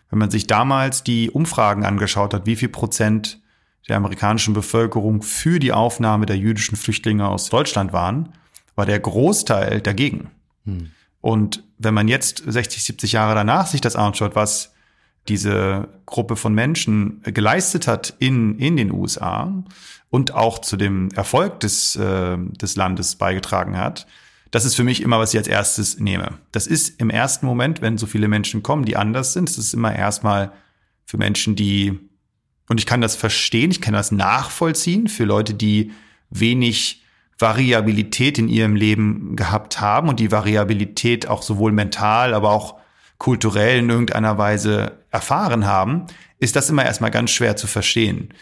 [0.10, 3.42] wenn man sich damals die Umfragen angeschaut hat, wie viel Prozent
[3.90, 8.30] der amerikanischen Bevölkerung für die Aufnahme der jüdischen Flüchtlinge aus Deutschland waren,
[8.76, 10.30] war der Großteil dagegen.
[10.64, 10.92] Hm.
[11.20, 14.74] Und wenn man jetzt 60, 70 Jahre danach sich das anschaut, was
[15.30, 19.64] diese Gruppe von Menschen geleistet hat in, in den USA
[20.10, 24.08] und auch zu dem Erfolg des, äh, des Landes beigetragen hat,
[24.52, 26.38] das ist für mich immer, was ich als erstes nehme.
[26.52, 29.74] Das ist im ersten Moment, wenn so viele Menschen kommen, die anders sind, das ist
[29.74, 30.54] immer erstmal
[31.06, 32.00] für Menschen, die
[32.70, 35.92] Und ich kann das verstehen, ich kann das nachvollziehen für Leute, die
[36.30, 37.04] wenig
[37.40, 42.76] Variabilität in ihrem Leben gehabt haben und die Variabilität auch sowohl mental, aber auch
[43.18, 46.06] kulturell in irgendeiner Weise erfahren haben,
[46.40, 48.34] ist das immer erstmal ganz schwer zu verstehen.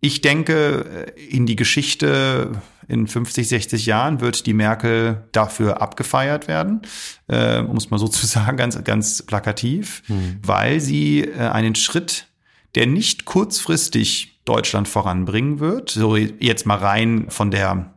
[0.00, 2.52] Ich denke, in die Geschichte
[2.88, 6.82] in 50, 60 Jahren wird die Merkel dafür abgefeiert werden,
[7.28, 10.38] äh, um es mal so zu sagen, ganz, ganz plakativ, hm.
[10.42, 12.26] weil sie äh, einen Schritt,
[12.74, 17.94] der nicht kurzfristig Deutschland voranbringen wird, so jetzt mal rein von der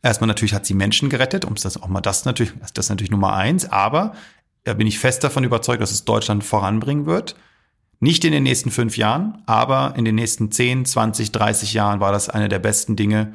[0.00, 3.10] Erstmal natürlich hat sie Menschen gerettet, um das auch mal das natürlich, das ist natürlich
[3.10, 4.14] Nummer eins, aber
[4.68, 7.36] da bin ich fest davon überzeugt, dass es Deutschland voranbringen wird.
[8.00, 12.12] Nicht in den nächsten fünf Jahren, aber in den nächsten 10, 20, 30 Jahren war
[12.12, 13.34] das eine der besten Dinge,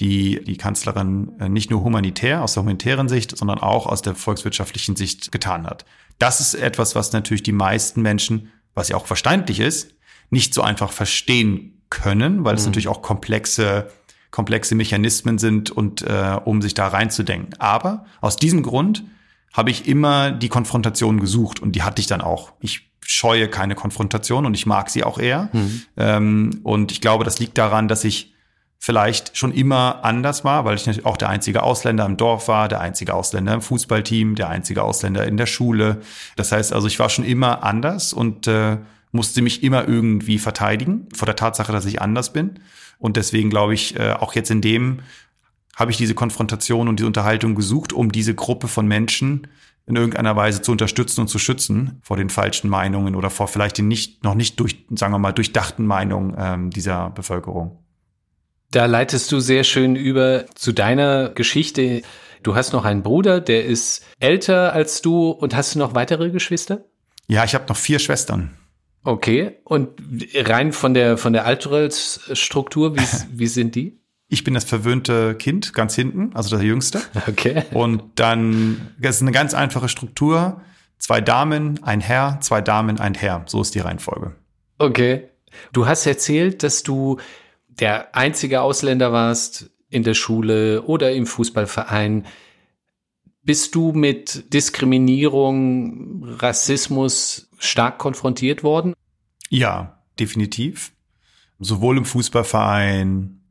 [0.00, 4.14] die die Kanzlerin äh, nicht nur humanitär, aus der humanitären Sicht, sondern auch aus der
[4.14, 5.86] volkswirtschaftlichen Sicht getan hat.
[6.18, 9.94] Das ist etwas, was natürlich die meisten Menschen, was ja auch verständlich ist,
[10.28, 12.66] nicht so einfach verstehen können, weil es mhm.
[12.68, 13.88] natürlich auch komplexe
[14.30, 17.54] komplexe Mechanismen sind und äh, um sich da reinzudenken.
[17.60, 19.04] Aber aus diesem Grund
[19.54, 22.52] habe ich immer die Konfrontation gesucht und die hatte ich dann auch.
[22.60, 25.48] Ich scheue keine Konfrontation und ich mag sie auch eher.
[25.52, 25.82] Mhm.
[25.96, 28.34] Ähm, und ich glaube, das liegt daran, dass ich
[28.78, 32.68] vielleicht schon immer anders war, weil ich natürlich auch der einzige Ausländer im Dorf war,
[32.68, 36.02] der einzige Ausländer im Fußballteam, der einzige Ausländer in der Schule.
[36.36, 38.78] Das heißt also, ich war schon immer anders und äh,
[39.12, 42.58] musste mich immer irgendwie verteidigen vor der Tatsache, dass ich anders bin.
[42.98, 45.00] Und deswegen glaube ich, äh, auch jetzt in dem
[45.76, 49.48] habe ich diese Konfrontation und die Unterhaltung gesucht, um diese Gruppe von Menschen
[49.86, 53.78] in irgendeiner Weise zu unterstützen und zu schützen vor den falschen Meinungen oder vor vielleicht
[53.78, 57.78] den nicht, noch nicht durch, sagen wir mal, durchdachten Meinungen ähm, dieser Bevölkerung.
[58.70, 62.02] Da leitest du sehr schön über zu deiner Geschichte.
[62.42, 66.30] Du hast noch einen Bruder, der ist älter als du und hast du noch weitere
[66.30, 66.84] Geschwister?
[67.28, 68.56] Ja, ich habe noch vier Schwestern.
[69.04, 69.58] Okay.
[69.64, 69.90] Und
[70.34, 74.00] rein von der, von der Altersstruktur, wie, wie sind die?
[74.28, 77.02] Ich bin das verwöhnte Kind ganz hinten, also der Jüngste.
[77.28, 77.64] Okay.
[77.72, 80.60] Und dann, das ist eine ganz einfache Struktur.
[80.98, 83.44] Zwei Damen, ein Herr, zwei Damen, ein Herr.
[83.46, 84.34] So ist die Reihenfolge.
[84.78, 85.28] Okay.
[85.72, 87.18] Du hast erzählt, dass du
[87.68, 92.26] der einzige Ausländer warst in der Schule oder im Fußballverein.
[93.42, 98.94] Bist du mit Diskriminierung, Rassismus stark konfrontiert worden?
[99.50, 100.92] Ja, definitiv.
[101.58, 103.43] Sowohl im Fußballverein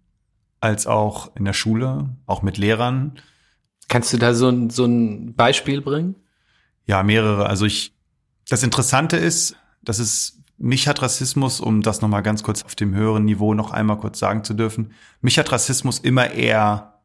[0.63, 3.19] als auch in der Schule, auch mit Lehrern.
[3.89, 6.15] Kannst du da so ein, so ein Beispiel bringen?
[6.85, 7.47] Ja, mehrere.
[7.47, 7.93] Also ich,
[8.47, 12.95] das Interessante ist, dass es mich hat Rassismus, um das nochmal ganz kurz auf dem
[12.95, 17.01] höheren Niveau noch einmal kurz sagen zu dürfen, mich hat Rassismus immer eher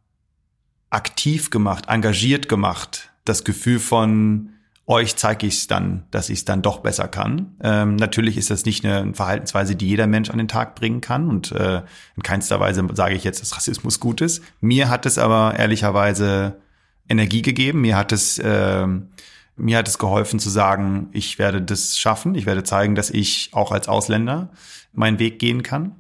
[0.91, 3.11] aktiv gemacht, engagiert gemacht.
[3.25, 4.51] Das Gefühl von,
[4.89, 7.55] euch zeige ich es dann, dass ich es dann doch besser kann.
[7.63, 11.29] Ähm, natürlich ist das nicht eine Verhaltensweise, die jeder Mensch an den Tag bringen kann
[11.29, 11.83] und äh,
[12.17, 14.43] in keinster Weise sage ich jetzt, dass Rassismus gut ist.
[14.63, 16.57] Mir hat es aber ehrlicherweise
[17.07, 17.83] Energie gegeben.
[17.83, 18.87] Mir hat es äh,
[19.57, 22.35] mir hat es geholfen zu sagen, ich werde das schaffen.
[22.35, 24.51] Ich werde zeigen, dass ich auch als Ausländer
[24.93, 25.97] meinen Weg gehen kann.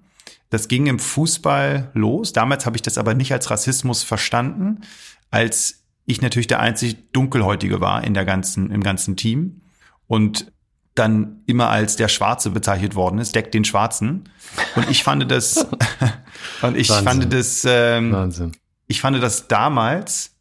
[0.48, 2.32] Das ging im Fußball los.
[2.32, 4.82] Damals habe ich das aber nicht als Rassismus verstanden,
[5.30, 5.77] als
[6.08, 9.60] ich natürlich der einzig Dunkelhäutige war in der ganzen, im ganzen Team
[10.06, 10.50] und
[10.94, 14.28] dann immer als der Schwarze bezeichnet worden ist, deckt den Schwarzen.
[14.74, 15.58] Und ich fand das,
[16.62, 17.04] und ich Wahnsinn.
[17.04, 18.52] fand das, ähm, Wahnsinn.
[18.88, 20.34] ich fand das damals,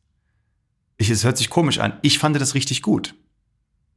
[0.98, 3.14] ich, es hört sich komisch an, ich fand das richtig gut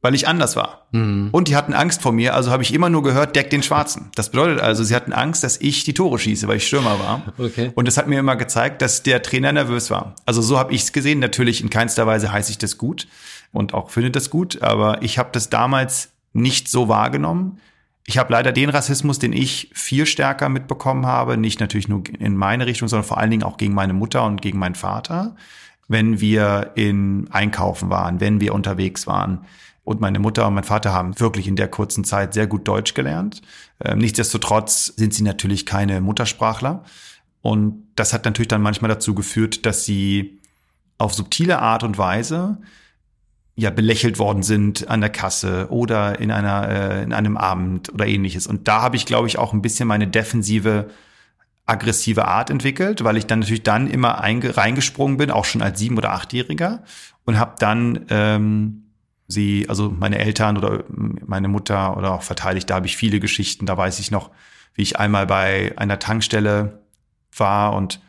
[0.01, 0.87] weil ich anders war.
[0.91, 1.29] Mhm.
[1.31, 4.09] Und die hatten Angst vor mir, also habe ich immer nur gehört, deck den Schwarzen.
[4.15, 7.33] Das bedeutet also, sie hatten Angst, dass ich die Tore schieße, weil ich Stürmer war.
[7.37, 7.71] Okay.
[7.75, 10.15] Und das hat mir immer gezeigt, dass der Trainer nervös war.
[10.25, 11.19] Also so habe ich es gesehen.
[11.19, 13.07] Natürlich in keinster Weise heiße ich das gut
[13.51, 17.59] und auch finde das gut, aber ich habe das damals nicht so wahrgenommen.
[18.07, 22.35] Ich habe leider den Rassismus, den ich viel stärker mitbekommen habe, nicht natürlich nur in
[22.35, 25.35] meine Richtung, sondern vor allen Dingen auch gegen meine Mutter und gegen meinen Vater,
[25.87, 29.45] wenn wir in Einkaufen waren, wenn wir unterwegs waren
[29.83, 32.93] und meine Mutter und mein Vater haben wirklich in der kurzen Zeit sehr gut Deutsch
[32.93, 33.41] gelernt.
[33.83, 36.83] Ähm, nichtsdestotrotz sind sie natürlich keine Muttersprachler.
[37.41, 40.39] Und das hat natürlich dann manchmal dazu geführt, dass sie
[40.99, 42.59] auf subtile Art und Weise
[43.55, 48.07] ja belächelt worden sind an der Kasse oder in einer äh, in einem Abend oder
[48.07, 48.47] ähnliches.
[48.47, 50.89] Und da habe ich, glaube ich, auch ein bisschen meine defensive
[51.65, 55.97] aggressive Art entwickelt, weil ich dann natürlich dann immer reingesprungen bin, auch schon als sieben
[55.97, 56.83] oder achtjähriger
[57.25, 58.90] und habe dann ähm,
[59.31, 63.65] sie, also meine Eltern oder meine Mutter oder auch verteidigt, da habe ich viele Geschichten.
[63.65, 64.29] Da weiß ich noch,
[64.73, 66.81] wie ich einmal bei einer Tankstelle
[67.35, 68.01] war und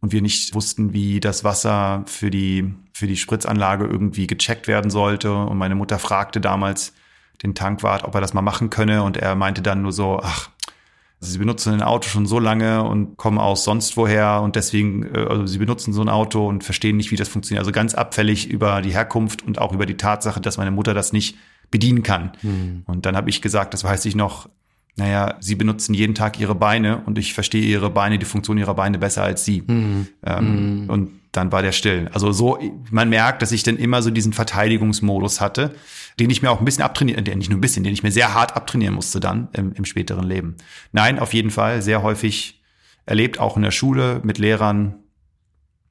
[0.00, 4.90] und wir nicht wussten, wie das Wasser für die für die Spritzanlage irgendwie gecheckt werden
[4.90, 6.92] sollte und meine Mutter fragte damals
[7.42, 10.50] den Tankwart, ob er das mal machen könne und er meinte dann nur so, ach,
[11.18, 15.26] Sie benutzen ein Auto schon so lange und kommen aus sonst woher und deswegen, äh,
[15.28, 17.60] also sie benutzen so ein Auto und verstehen nicht, wie das funktioniert.
[17.60, 21.12] Also ganz abfällig über die Herkunft und auch über die Tatsache, dass meine Mutter das
[21.12, 21.36] nicht
[21.70, 22.32] bedienen kann.
[22.42, 22.82] Mhm.
[22.86, 24.48] Und dann habe ich gesagt, das weiß ich noch,
[24.96, 28.74] naja, sie benutzen jeden Tag ihre Beine und ich verstehe ihre Beine, die Funktion ihrer
[28.74, 29.62] Beine besser als sie.
[29.66, 30.06] Mhm.
[30.24, 30.90] Ähm, mhm.
[30.90, 32.08] Und dann war der still.
[32.12, 32.58] Also so,
[32.90, 35.74] man merkt, dass ich dann immer so diesen Verteidigungsmodus hatte,
[36.18, 38.12] den ich mir auch ein bisschen abtrainieren, der nicht nur ein bisschen, den ich mir
[38.12, 40.56] sehr hart abtrainieren musste dann im, im späteren Leben.
[40.92, 42.62] Nein, auf jeden Fall sehr häufig
[43.04, 44.96] erlebt, auch in der Schule mit Lehrern.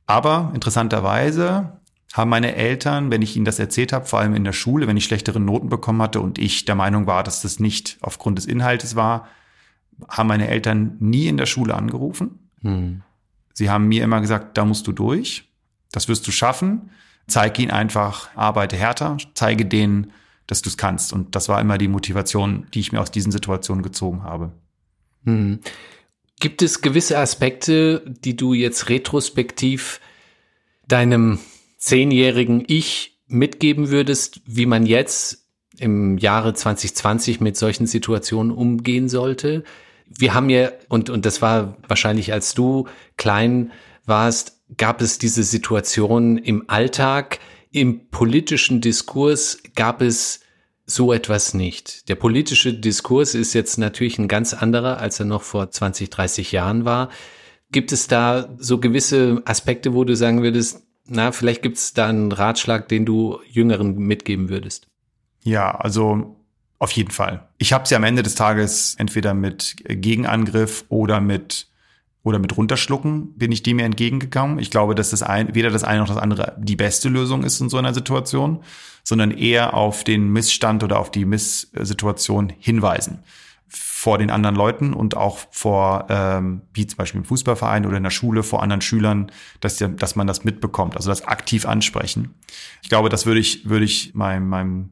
[0.07, 1.79] Aber interessanterweise
[2.13, 4.97] haben meine Eltern, wenn ich ihnen das erzählt habe, vor allem in der Schule, wenn
[4.97, 8.45] ich schlechtere Noten bekommen hatte und ich der Meinung war, dass das nicht aufgrund des
[8.45, 9.27] Inhaltes war,
[10.07, 12.49] haben meine Eltern nie in der Schule angerufen.
[12.61, 13.01] Hm.
[13.53, 15.49] Sie haben mir immer gesagt, da musst du durch,
[15.91, 16.89] das wirst du schaffen.
[17.27, 20.11] Zeig ihnen einfach, arbeite härter, zeige denen,
[20.47, 21.11] dass du es kannst.
[21.11, 24.51] Und das war immer die Motivation, die ich mir aus diesen Situationen gezogen habe.
[25.23, 25.59] Hm.
[26.39, 30.01] Gibt es gewisse Aspekte, die du jetzt retrospektiv
[30.87, 31.39] deinem
[31.77, 35.47] zehnjährigen Ich mitgeben würdest, wie man jetzt
[35.79, 39.63] im Jahre 2020 mit solchen Situationen umgehen sollte?
[40.07, 43.71] Wir haben ja, und, und das war wahrscheinlich, als du klein
[44.05, 47.39] warst, gab es diese Situation im Alltag,
[47.71, 50.39] im politischen Diskurs gab es
[50.85, 52.07] so etwas nicht.
[52.09, 56.51] Der politische Diskurs ist jetzt natürlich ein ganz anderer, als er noch vor 20, 30
[56.51, 57.09] Jahren war.
[57.71, 62.07] Gibt es da so gewisse Aspekte, wo du sagen würdest, na, vielleicht gibt es da
[62.07, 64.87] einen Ratschlag, den du Jüngeren mitgeben würdest.
[65.43, 66.35] Ja, also
[66.79, 67.47] auf jeden Fall.
[67.57, 71.67] Ich habe sie am Ende des Tages entweder mit Gegenangriff oder mit
[72.25, 74.57] oder mit runterschlucken bin ich dem mir entgegengekommen.
[74.57, 77.61] Ich glaube, dass das ein, weder das eine noch das andere die beste Lösung ist
[77.61, 78.63] in so einer Situation,
[79.03, 83.19] sondern eher auf den Missstand oder auf die Misssituation hinweisen
[83.67, 88.03] vor den anderen Leuten und auch vor, ähm, wie zum Beispiel im Fußballverein oder in
[88.03, 92.33] der Schule, vor anderen Schülern, dass, dass man das mitbekommt, also das aktiv ansprechen.
[92.81, 94.89] Ich glaube, das würde ich, würde ich meinem, meinem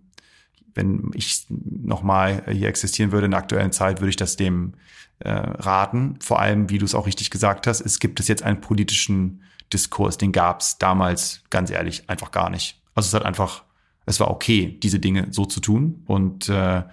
[0.76, 4.74] wenn ich nochmal hier existieren würde in der aktuellen Zeit, würde ich das dem
[5.20, 6.18] äh, raten.
[6.20, 9.42] Vor allem, wie du es auch richtig gesagt hast, es gibt es jetzt einen politischen
[9.72, 12.82] Diskurs, den gab es damals, ganz ehrlich, einfach gar nicht.
[12.96, 13.64] Also es hat einfach,
[14.06, 16.84] es war okay, diese Dinge so zu tun und äh,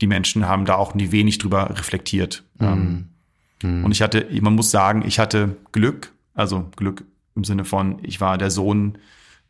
[0.00, 2.44] die Menschen haben da auch nie wenig drüber reflektiert.
[2.58, 3.08] Mhm.
[3.62, 3.84] Mhm.
[3.84, 8.20] Und ich hatte, man muss sagen, ich hatte Glück, also Glück im Sinne von, ich
[8.20, 8.98] war der Sohn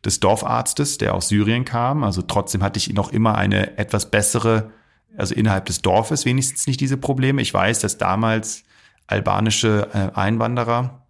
[0.05, 2.05] des Dorfarztes, der aus Syrien kam.
[2.05, 4.71] Also trotzdem hatte ich noch immer eine etwas bessere,
[5.17, 7.43] also innerhalb des Dorfes wenigstens nicht diese Probleme.
[7.43, 8.65] Ich weiß, dass damals
[9.07, 11.07] albanische äh, Einwanderer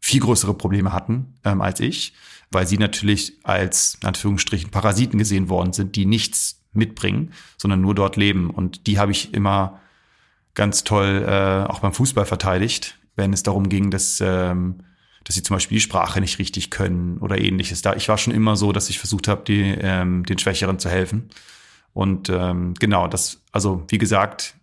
[0.00, 2.14] viel größere Probleme hatten ähm, als ich,
[2.50, 7.94] weil sie natürlich als, in Anführungsstrichen, Parasiten gesehen worden sind, die nichts mitbringen, sondern nur
[7.94, 8.50] dort leben.
[8.50, 9.80] Und die habe ich immer
[10.54, 14.80] ganz toll äh, auch beim Fußball verteidigt, wenn es darum ging, dass, ähm,
[15.24, 17.82] dass sie zum Beispiel die Sprache nicht richtig können oder ähnliches.
[17.82, 20.88] Da ich war schon immer so, dass ich versucht habe, die, ähm, den Schwächeren zu
[20.88, 21.30] helfen.
[21.92, 24.54] Und ähm, genau, das, also wie gesagt,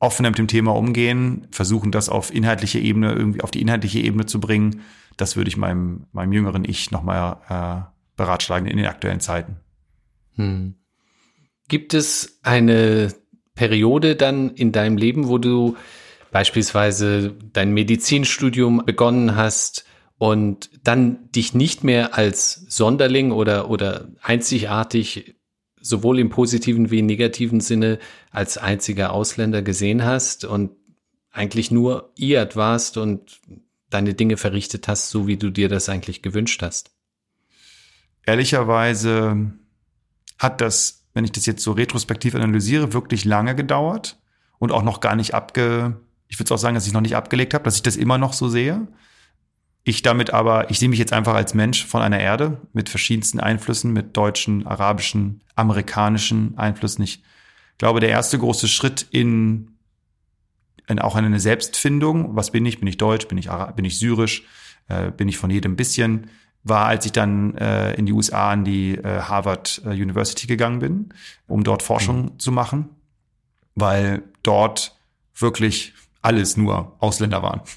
[0.00, 4.26] offen mit dem Thema umgehen, versuchen das auf inhaltliche Ebene, irgendwie auf die inhaltliche Ebene
[4.26, 4.82] zu bringen.
[5.16, 9.56] Das würde ich meinem, meinem jüngeren Ich nochmal äh, beratschlagen in den aktuellen Zeiten.
[10.34, 10.74] Hm.
[11.68, 13.14] Gibt es eine
[13.54, 15.76] Periode dann in deinem Leben, wo du
[16.30, 19.84] beispielsweise dein Medizinstudium begonnen hast
[20.18, 25.36] und dann dich nicht mehr als Sonderling oder, oder einzigartig
[25.80, 27.98] sowohl im positiven wie im negativen Sinne
[28.30, 30.72] als einziger Ausländer gesehen hast und
[31.30, 33.40] eigentlich nur iert warst und
[33.90, 36.90] deine Dinge verrichtet hast, so wie du dir das eigentlich gewünscht hast?
[38.26, 39.52] Ehrlicherweise
[40.38, 44.20] hat das wenn ich das jetzt so retrospektiv analysiere, wirklich lange gedauert
[44.60, 47.54] und auch noch gar nicht abge, ich würde auch sagen, dass ich noch nicht abgelegt
[47.54, 48.86] habe, dass ich das immer noch so sehe.
[49.84, 53.40] Ich damit aber, ich sehe mich jetzt einfach als Mensch von einer Erde mit verschiedensten
[53.40, 57.02] Einflüssen, mit deutschen, arabischen, amerikanischen Einflüssen.
[57.02, 57.22] Ich
[57.78, 59.78] glaube, der erste große Schritt in,
[60.86, 62.78] in auch eine Selbstfindung, was bin ich?
[62.78, 63.28] Bin ich deutsch?
[63.28, 64.44] Bin ich, Arab, bin ich syrisch?
[64.88, 66.28] Äh, bin ich von jedem bisschen?
[66.64, 70.80] war, als ich dann äh, in die USA an die äh, Harvard äh, University gegangen
[70.80, 71.14] bin,
[71.46, 72.38] um dort Forschung mhm.
[72.38, 72.88] zu machen,
[73.74, 74.96] weil dort
[75.36, 75.94] wirklich
[76.28, 77.62] alles nur Ausländer waren.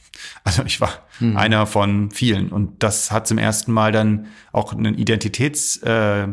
[0.44, 1.36] Also ich war mhm.
[1.36, 6.28] einer von vielen und das hat zum ersten Mal dann auch eine Identitäts äh, äh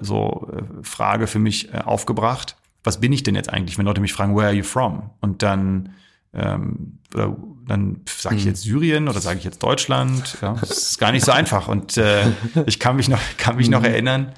[0.00, 2.56] so äh, Frage für mich äh, aufgebracht.
[2.82, 5.10] Was bin ich denn jetzt eigentlich, wenn Leute mich fragen, where are you from?
[5.20, 5.94] Und dann
[6.32, 7.36] ähm, oder
[7.66, 8.48] dann sage ich hm.
[8.48, 10.38] jetzt Syrien oder sage ich jetzt Deutschland.
[10.42, 11.68] Ja, das ist gar nicht so einfach.
[11.68, 12.26] Und äh,
[12.66, 13.92] ich kann mich noch, kann mich noch hm.
[13.92, 14.32] erinnern,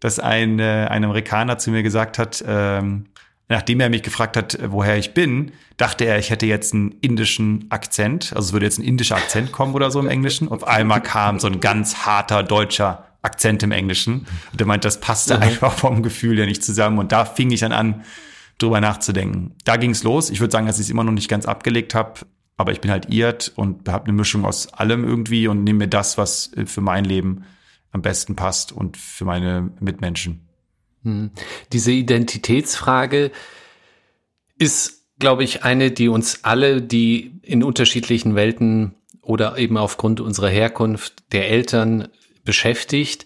[0.00, 3.06] dass ein, äh, ein Amerikaner zu mir gesagt hat, ähm,
[3.52, 7.66] Nachdem er mich gefragt hat, woher ich bin, dachte er, ich hätte jetzt einen indischen
[7.68, 8.32] Akzent.
[8.34, 10.48] Also es würde jetzt ein indischer Akzent kommen oder so im Englischen.
[10.48, 14.26] Auf einmal kam so ein ganz harter deutscher Akzent im Englischen.
[14.52, 16.98] Und er meint, das passte einfach vom Gefühl ja nicht zusammen.
[16.98, 18.04] Und da fing ich dann an,
[18.56, 19.54] drüber nachzudenken.
[19.66, 20.30] Da ging es los.
[20.30, 22.20] Ich würde sagen, dass ich es immer noch nicht ganz abgelegt habe.
[22.56, 25.88] Aber ich bin halt irrt und habe eine Mischung aus allem irgendwie und nehme mir
[25.88, 27.44] das, was für mein Leben
[27.90, 30.48] am besten passt und für meine Mitmenschen.
[31.02, 31.30] Hm.
[31.72, 33.30] Diese Identitätsfrage
[34.58, 40.48] ist, glaube ich, eine, die uns alle, die in unterschiedlichen Welten oder eben aufgrund unserer
[40.48, 42.08] Herkunft der Eltern
[42.44, 43.24] beschäftigt.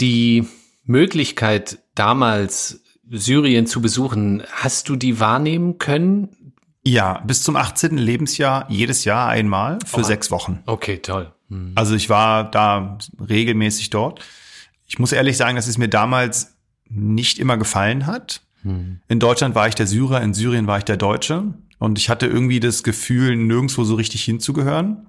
[0.00, 0.46] Die
[0.84, 6.54] Möglichkeit damals Syrien zu besuchen, hast du die wahrnehmen können?
[6.84, 7.96] Ja, bis zum 18.
[7.96, 10.04] Lebensjahr jedes Jahr einmal für oh.
[10.04, 10.62] sechs Wochen.
[10.66, 11.32] Okay, toll.
[11.48, 11.72] Hm.
[11.74, 14.20] Also ich war da regelmäßig dort.
[14.86, 16.51] Ich muss ehrlich sagen, dass es mir damals
[16.94, 18.42] nicht immer gefallen hat.
[18.62, 19.00] Hm.
[19.08, 21.54] In Deutschland war ich der Syrer, in Syrien war ich der Deutsche.
[21.78, 25.08] Und ich hatte irgendwie das Gefühl, nirgendwo so richtig hinzugehören.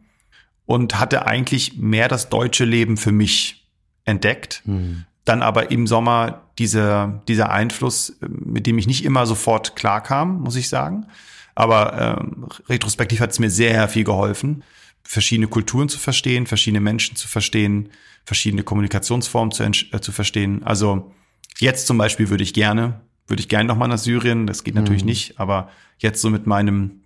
[0.66, 3.68] Und hatte eigentlich mehr das deutsche Leben für mich
[4.06, 4.62] entdeckt.
[4.66, 5.06] Hm.
[5.26, 10.56] Dann aber im Sommer dieser, dieser Einfluss, mit dem ich nicht immer sofort klarkam, muss
[10.56, 11.08] ich sagen.
[11.56, 14.64] Aber ähm, retrospektiv hat es mir sehr viel geholfen,
[15.04, 17.90] verschiedene Kulturen zu verstehen, verschiedene Menschen zu verstehen,
[18.26, 20.64] verschiedene Kommunikationsformen zu, äh, zu verstehen.
[20.64, 21.12] Also
[21.60, 24.48] Jetzt zum Beispiel würde ich gerne, würde ich gerne nochmal nach Syrien.
[24.48, 25.10] Das geht natürlich mhm.
[25.10, 27.02] nicht, aber jetzt so mit meinem,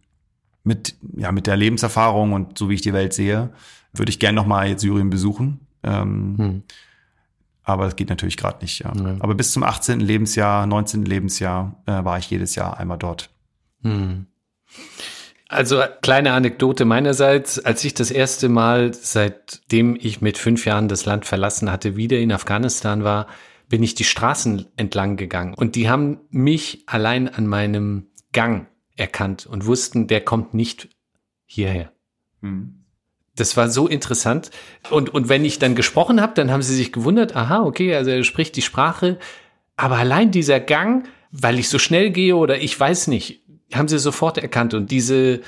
[0.63, 3.51] mit, ja, mit der Lebenserfahrung und so wie ich die Welt sehe,
[3.93, 5.59] würde ich gerne nochmal jetzt Syrien besuchen.
[5.83, 6.63] Ähm, mhm.
[7.63, 8.93] Aber das geht natürlich gerade nicht, ja.
[8.93, 9.17] Mhm.
[9.19, 9.99] Aber bis zum 18.
[9.99, 11.05] Lebensjahr, 19.
[11.05, 13.29] Lebensjahr äh, war ich jedes Jahr einmal dort.
[13.81, 14.27] Mhm.
[15.49, 21.05] Also kleine Anekdote meinerseits, als ich das erste Mal, seitdem ich mit fünf Jahren das
[21.05, 23.27] Land verlassen hatte, wieder in Afghanistan war,
[23.69, 29.45] bin ich die Straßen entlang gegangen und die haben mich allein an meinem Gang erkannt
[29.45, 30.89] und wussten, der kommt nicht
[31.45, 31.91] hierher.
[32.41, 32.83] Mhm.
[33.35, 34.49] Das war so interessant.
[34.89, 38.09] Und, und wenn ich dann gesprochen habe, dann haben sie sich gewundert, aha, okay, also
[38.09, 39.19] er spricht die Sprache.
[39.75, 43.43] Aber allein dieser Gang, weil ich so schnell gehe oder ich weiß nicht,
[43.73, 44.73] haben sie sofort erkannt.
[44.73, 45.41] Und diese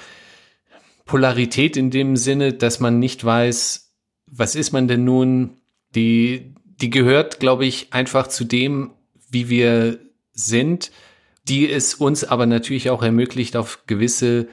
[1.06, 3.92] Polarität in dem Sinne, dass man nicht weiß,
[4.28, 5.58] was ist man denn nun,
[5.96, 8.92] die, die gehört, glaube ich, einfach zu dem,
[9.30, 10.00] wie wir
[10.32, 10.92] sind,
[11.48, 14.48] die es uns aber natürlich auch ermöglicht, auf gewisse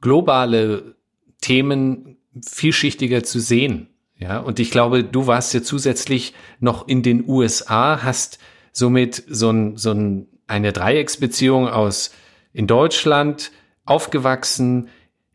[0.00, 0.96] globale
[1.40, 3.88] Themen vielschichtiger zu sehen.
[4.18, 8.38] Ja, und ich glaube, du warst ja zusätzlich noch in den USA, hast
[8.72, 12.12] somit so, ein, so ein, eine Dreiecksbeziehung aus
[12.52, 13.50] in Deutschland
[13.84, 14.88] aufgewachsen,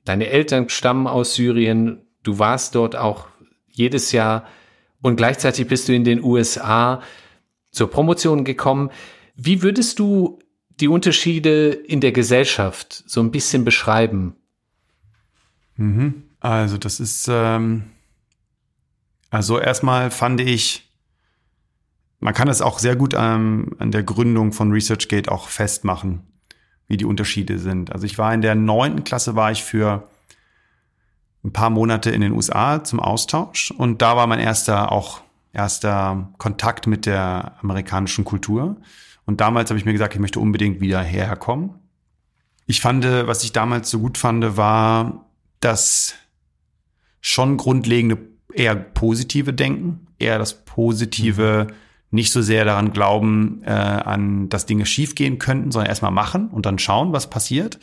[0.04, 3.28] deine Eltern stammen aus Syrien, du warst dort auch
[3.68, 4.48] jedes Jahr
[5.02, 7.02] und gleichzeitig bist du in den USA
[7.72, 8.89] zur Promotion gekommen.
[9.36, 10.39] Wie würdest du
[10.80, 14.36] die Unterschiede in der Gesellschaft so ein bisschen beschreiben?
[15.76, 16.24] Mhm.
[16.39, 17.84] Also das ist, ähm,
[19.30, 20.91] also erstmal fand ich,
[22.20, 26.22] man kann es auch sehr gut ähm, an der Gründung von ResearchGate auch festmachen,
[26.88, 27.91] wie die Unterschiede sind.
[27.91, 30.08] Also ich war in der neunten Klasse, war ich für
[31.44, 35.22] ein paar Monate in den USA zum Austausch und da war mein erster auch
[35.54, 38.78] erster Kontakt mit der amerikanischen Kultur.
[39.26, 41.72] Und damals habe ich mir gesagt, ich möchte unbedingt wieder herkommen.
[42.68, 45.26] Ich fand, was ich damals so gut fand, war
[45.60, 46.16] das
[47.20, 48.18] schon grundlegende
[48.54, 51.76] eher positive Denken, eher das positive, mhm.
[52.12, 56.66] nicht so sehr daran glauben, äh, an, dass Dinge schiefgehen könnten, sondern erstmal machen und
[56.66, 57.80] dann schauen, was passiert.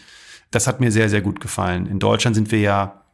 [0.51, 1.87] Das hat mir sehr, sehr gut gefallen.
[1.87, 3.05] In Deutschland sind wir ja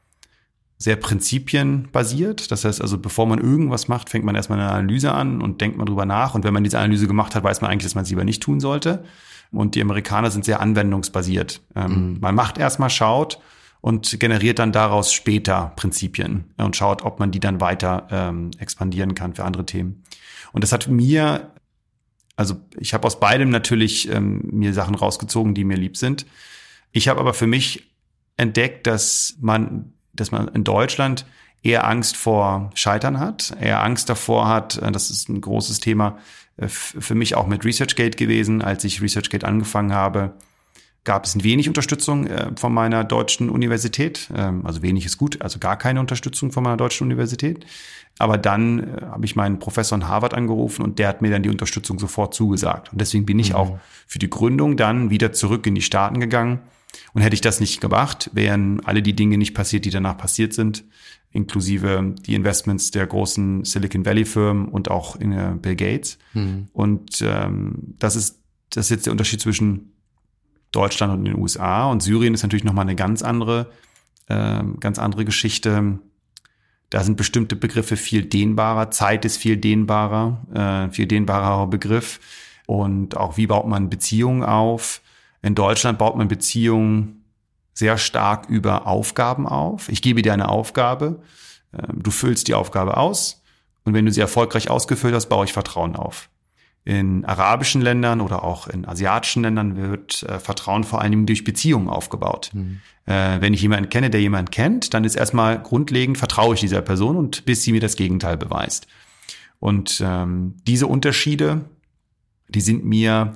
[0.85, 2.51] sehr prinzipienbasiert.
[2.51, 5.79] Das heißt also, bevor man irgendwas macht, fängt man erstmal eine Analyse an und denkt
[5.79, 6.35] mal drüber nach.
[6.35, 8.43] Und wenn man diese Analyse gemacht hat, weiß man eigentlich, dass man es lieber nicht
[8.43, 9.03] tun sollte.
[9.51, 11.63] Und die Amerikaner sind sehr anwendungsbasiert.
[11.75, 12.21] Ähm, mhm.
[12.21, 13.41] Man macht erstmal, schaut
[13.81, 19.15] und generiert dann daraus später Prinzipien und schaut, ob man die dann weiter ähm, expandieren
[19.15, 20.03] kann für andere Themen.
[20.53, 21.51] Und das hat mir,
[22.37, 26.27] also ich habe aus beidem natürlich ähm, mir Sachen rausgezogen, die mir lieb sind.
[26.93, 27.91] Ich habe aber für mich
[28.37, 31.27] entdeckt, dass man dass man in Deutschland
[31.63, 36.19] eher Angst vor Scheitern hat, eher Angst davor hat, äh, das ist ein großes Thema
[36.57, 38.63] äh, für mich auch mit ResearchGate gewesen.
[38.63, 40.35] Als ich ResearchGate angefangen habe,
[41.05, 44.31] gab es wenig Unterstützung äh, von meiner deutschen Universität.
[44.35, 47.67] Ähm, also wenig ist gut, also gar keine Unterstützung von meiner deutschen Universität.
[48.19, 51.49] Aber dann habe ich meinen Professor in Harvard angerufen und der hat mir dann die
[51.49, 52.93] Unterstützung sofort zugesagt.
[52.93, 53.57] Und deswegen bin ich mhm.
[53.57, 56.61] auch für die Gründung dann wieder zurück in die Staaten gegangen
[57.13, 60.53] und hätte ich das nicht gemacht, wären alle die Dinge nicht passiert, die danach passiert
[60.53, 60.85] sind,
[61.31, 66.19] inklusive die Investments der großen Silicon Valley Firmen und auch in äh, Bill Gates.
[66.33, 66.69] Mhm.
[66.73, 68.41] Und ähm, das ist
[68.71, 69.93] das ist jetzt der Unterschied zwischen
[70.73, 71.87] Deutschland und den USA.
[71.87, 73.71] Und Syrien ist natürlich nochmal eine ganz andere,
[74.27, 75.99] äh, ganz andere Geschichte.
[76.91, 78.91] Da sind bestimmte Begriffe viel dehnbarer.
[78.91, 82.21] Zeit ist viel dehnbarer, äh, viel dehnbarer Begriff.
[82.67, 85.01] Und auch wie baut man Beziehungen auf?
[85.45, 87.23] In Deutschland baut man Beziehungen
[87.75, 89.91] sehr stark über Aufgaben auf.
[89.91, 91.21] Ich gebe dir eine Aufgabe,
[91.75, 93.43] ähm, du füllst die Aufgabe aus
[93.85, 96.31] und wenn du sie erfolgreich ausgefüllt hast, baue ich Vertrauen auf.
[96.87, 101.45] In arabischen Ländern oder auch in asiatischen Ländern wird äh, Vertrauen vor allen Dingen durch
[101.45, 102.51] Beziehungen aufgebaut.
[102.55, 102.81] Mhm.
[103.05, 106.81] Äh, wenn ich jemanden kenne, der jemanden kennt, dann ist erstmal grundlegend, vertraue ich dieser
[106.81, 108.87] Person und bis sie mir das Gegenteil beweist.
[109.61, 111.67] Und ähm, diese Unterschiede,
[112.49, 113.35] die sind mir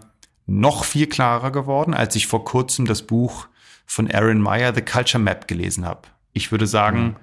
[0.49, 3.47] noch viel klarer geworden, als ich vor kurzem das Buch
[3.87, 6.09] von Aaron Meyer, The Culture Map, gelesen habe.
[6.33, 7.17] Ich würde sagen, mhm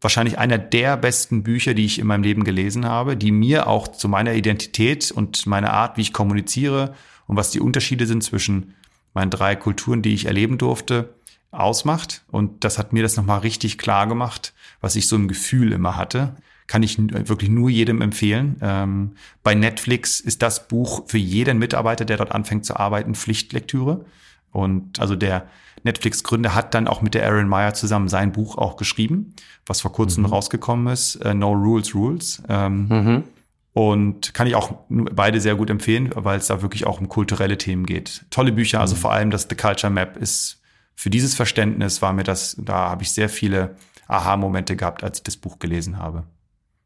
[0.00, 3.88] wahrscheinlich einer der besten Bücher, die ich in meinem Leben gelesen habe, die mir auch
[3.88, 6.94] zu meiner Identität und meiner Art, wie ich kommuniziere
[7.26, 8.74] und was die Unterschiede sind zwischen
[9.14, 11.14] meinen drei Kulturen, die ich erleben durfte,
[11.50, 12.24] ausmacht.
[12.28, 15.96] Und das hat mir das nochmal richtig klar gemacht, was ich so im Gefühl immer
[15.96, 16.36] hatte.
[16.68, 18.56] Kann ich wirklich nur jedem empfehlen.
[18.62, 19.12] Ähm,
[19.42, 24.04] bei Netflix ist das Buch für jeden Mitarbeiter, der dort anfängt zu arbeiten, Pflichtlektüre.
[24.52, 25.48] Und also der,
[25.84, 29.34] Netflix-Gründer hat dann auch mit der Aaron Meyer zusammen sein Buch auch geschrieben,
[29.66, 30.30] was vor kurzem mhm.
[30.30, 32.42] rausgekommen ist, äh, No Rules Rules.
[32.48, 33.24] Ähm, mhm.
[33.72, 37.58] Und kann ich auch beide sehr gut empfehlen, weil es da wirklich auch um kulturelle
[37.58, 38.24] Themen geht.
[38.30, 39.00] Tolle Bücher, also mhm.
[39.00, 40.60] vor allem das The Culture Map ist
[40.94, 43.76] für dieses Verständnis war mir das, da habe ich sehr viele
[44.08, 46.24] Aha-Momente gehabt, als ich das Buch gelesen habe.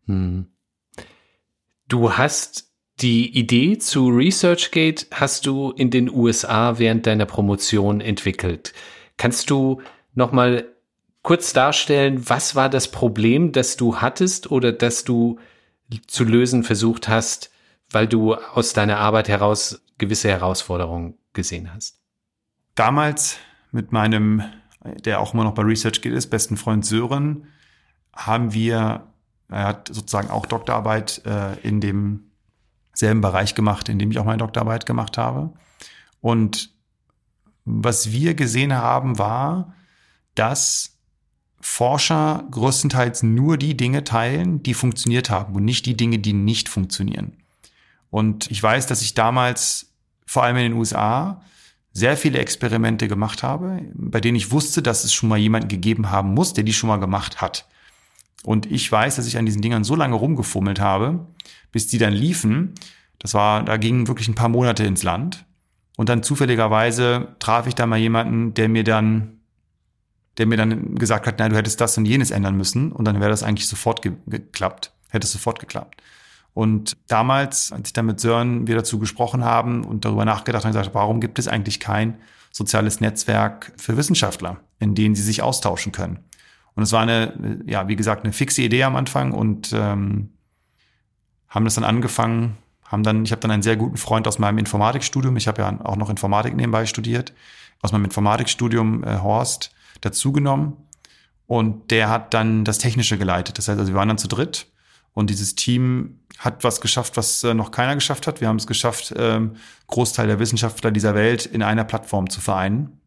[0.07, 0.47] Mhm.
[1.89, 8.73] Du hast die Idee zu ResearchGate hast du in den USA während deiner Promotion entwickelt.
[9.17, 9.83] Kannst du
[10.15, 10.67] noch mal
[11.23, 15.39] kurz darstellen, was war das Problem, das du hattest oder das du
[16.07, 17.51] zu lösen versucht hast,
[17.91, 22.01] weil du aus deiner Arbeit heraus gewisse Herausforderungen gesehen hast?
[22.75, 23.39] Damals
[23.71, 24.43] mit meinem,
[25.05, 27.47] der auch immer noch bei ResearchGate ist, besten Freund Sören,
[28.15, 29.12] haben wir,
[29.53, 32.31] er hat sozusagen auch Doktorarbeit äh, in dem
[32.95, 35.53] selben Bereich gemacht, in dem ich auch meine Doktorarbeit gemacht habe.
[36.21, 36.71] Und
[37.65, 39.75] was wir gesehen haben, war,
[40.35, 40.99] dass
[41.61, 46.69] Forscher größtenteils nur die Dinge teilen, die funktioniert haben und nicht die Dinge, die nicht
[46.69, 47.37] funktionieren.
[48.11, 49.93] Und ich weiß, dass ich damals,
[50.27, 51.41] vor allem in den USA,
[51.93, 56.11] sehr viele Experimente gemacht habe, bei denen ich wusste, dass es schon mal jemanden gegeben
[56.11, 57.67] haben muss, der die schon mal gemacht hat.
[58.45, 61.27] Und ich weiß, dass ich an diesen Dingern so lange rumgefummelt habe,
[61.71, 62.75] bis die dann liefen.
[63.19, 65.45] Das war, da gingen wirklich ein paar Monate ins Land.
[65.97, 69.41] Und dann zufälligerweise traf ich da mal jemanden, der mir dann,
[70.39, 72.91] der mir dann gesagt hat, nein, du hättest das und jenes ändern müssen.
[72.91, 74.93] Und dann wäre das eigentlich sofort ge geklappt.
[75.11, 76.03] Hätte es sofort geklappt.
[76.55, 80.73] Und damals, als ich dann mit Sören wir dazu gesprochen haben und darüber nachgedacht haben,
[80.73, 82.19] gesagt, warum gibt es eigentlich kein
[82.51, 86.19] soziales Netzwerk für Wissenschaftler, in denen sie sich austauschen können?
[86.75, 90.31] Und es war eine, ja, wie gesagt, eine fixe Idee am Anfang und ähm,
[91.49, 92.57] haben das dann angefangen,
[92.87, 95.81] haben dann, ich habe dann einen sehr guten Freund aus meinem Informatikstudium, ich habe ja
[95.85, 97.33] auch noch Informatik nebenbei studiert,
[97.83, 100.77] aus meinem Informatikstudium äh, Horst dazugenommen
[101.47, 103.59] und der hat dann das Technische geleitet.
[103.59, 104.67] Das heißt, also wir waren dann zu dritt
[105.13, 108.41] und dieses Team hat was geschafft, was äh, noch keiner geschafft hat.
[108.41, 109.57] Wir haben es geschafft, ähm,
[109.89, 113.01] Großteil der Wissenschaftler dieser Welt in einer Plattform zu vereinen.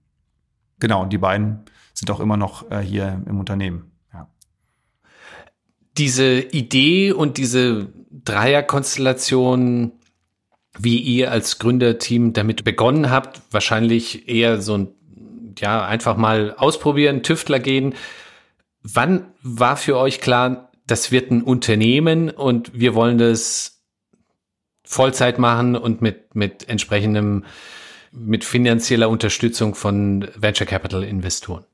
[0.80, 3.92] Genau, und die beiden sind auch immer noch äh, hier im Unternehmen.
[4.14, 4.28] Ja.
[5.98, 9.94] Diese Idee und diese Dreierkonstellation,
[10.78, 14.88] wie ihr als Gründerteam damit begonnen habt, wahrscheinlich eher so ein,
[15.58, 17.96] ja, einfach mal ausprobieren, Tüftler gehen.
[18.84, 23.82] Wann war für euch klar, das wird ein Unternehmen und wir wollen das
[24.84, 27.46] Vollzeit machen und mit, mit entsprechendem,
[28.12, 31.66] mit finanzieller Unterstützung von Venture Capital Investoren?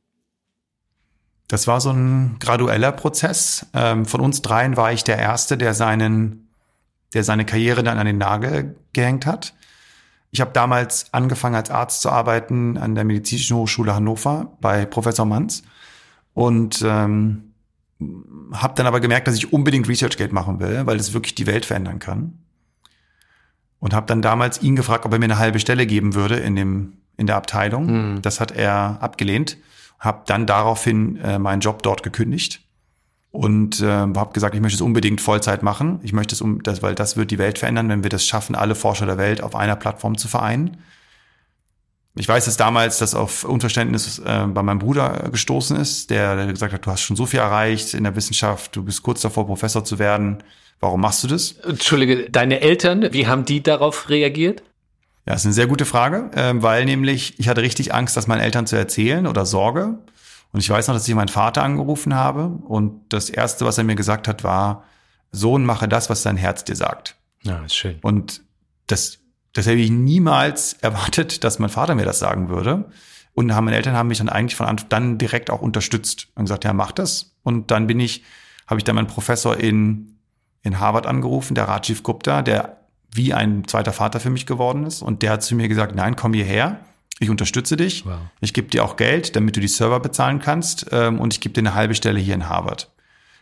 [1.48, 3.66] Das war so ein gradueller Prozess.
[3.74, 6.48] Ähm, von uns dreien war ich der Erste, der seinen,
[7.14, 9.54] der seine Karriere dann an den Nagel gehängt hat.
[10.32, 15.26] Ich habe damals angefangen als Arzt zu arbeiten an der Medizinischen Hochschule Hannover bei Professor
[15.26, 15.64] Manz
[16.34, 17.52] und ähm,
[18.54, 21.66] habe dann aber gemerkt, dass ich unbedingt ResearchGate machen will, weil das wirklich die Welt
[21.66, 22.40] verändern kann.
[23.80, 26.56] Und habe dann damals ihn gefragt, ob er mir eine halbe Stelle geben würde in
[26.56, 27.86] dem in der Abteilung.
[28.16, 28.22] Mhm.
[28.22, 29.58] Das hat er abgelehnt
[30.02, 32.62] habe dann daraufhin äh, meinen Job dort gekündigt
[33.30, 36.02] und äh, habe gesagt, ich möchte es unbedingt Vollzeit machen.
[36.04, 38.56] Ich möchte es um, das, weil das wird die Welt verändern, wenn wir das schaffen,
[38.56, 40.78] alle Forscher der Welt auf einer Plattform zu vereinen.
[42.16, 46.48] Ich weiß, dass damals das auf Unverständnis äh, bei meinem Bruder gestoßen ist, der, der
[46.48, 49.46] gesagt hat, du hast schon so viel erreicht in der Wissenschaft, du bist kurz davor,
[49.46, 50.44] Professor zu werden.
[50.82, 51.52] Warum machst du das?
[51.60, 54.64] Entschuldige, deine Eltern, wie haben die darauf reagiert?
[55.26, 58.42] Ja, ist eine sehr gute Frage, ähm, weil nämlich ich hatte richtig Angst, das meinen
[58.42, 60.00] Eltern zu erzählen oder Sorge.
[60.52, 63.84] Und ich weiß noch, dass ich meinen Vater angerufen habe und das erste, was er
[63.84, 64.84] mir gesagt hat, war,
[65.32, 67.16] Sohn, mache das, was dein Herz dir sagt.
[67.44, 68.00] Ja, ist schön.
[68.02, 68.44] Und
[68.88, 69.20] das,
[69.54, 72.90] das hätte ich niemals erwartet, dass mein Vater mir das sagen würde.
[73.34, 76.46] Und haben meine Eltern haben mich dann eigentlich von Anfang an direkt auch unterstützt und
[76.46, 77.34] gesagt, ja, mach das.
[77.44, 78.24] Und dann bin ich,
[78.68, 80.18] habe ich dann meinen Professor in,
[80.64, 82.81] in Harvard angerufen, der Rajiv Gupta, der
[83.14, 85.02] wie ein zweiter Vater für mich geworden ist.
[85.02, 86.80] Und der hat zu mir gesagt, nein, komm hierher.
[87.20, 88.06] Ich unterstütze dich.
[88.06, 88.20] Wow.
[88.40, 90.88] Ich gebe dir auch Geld, damit du die Server bezahlen kannst.
[90.92, 92.90] Ähm, und ich gebe dir eine halbe Stelle hier in Harvard.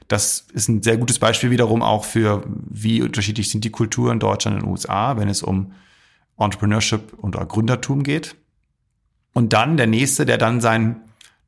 [0.07, 4.19] Das ist ein sehr gutes Beispiel wiederum auch für, wie unterschiedlich sind die Kulturen in
[4.19, 5.73] Deutschland und den USA, wenn es um
[6.37, 8.35] Entrepreneurship und Gründertum geht.
[9.33, 11.01] Und dann der nächste, der dann seinen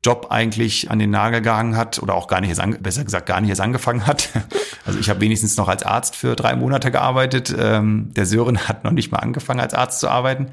[0.04, 3.40] Job eigentlich an den Nagel gehangen hat oder auch gar nicht erst, besser gesagt gar
[3.40, 4.28] nicht erst angefangen hat.
[4.84, 7.54] Also ich habe wenigstens noch als Arzt für drei Monate gearbeitet.
[7.56, 10.48] Ähm, der Sören hat noch nicht mal angefangen als Arzt zu arbeiten.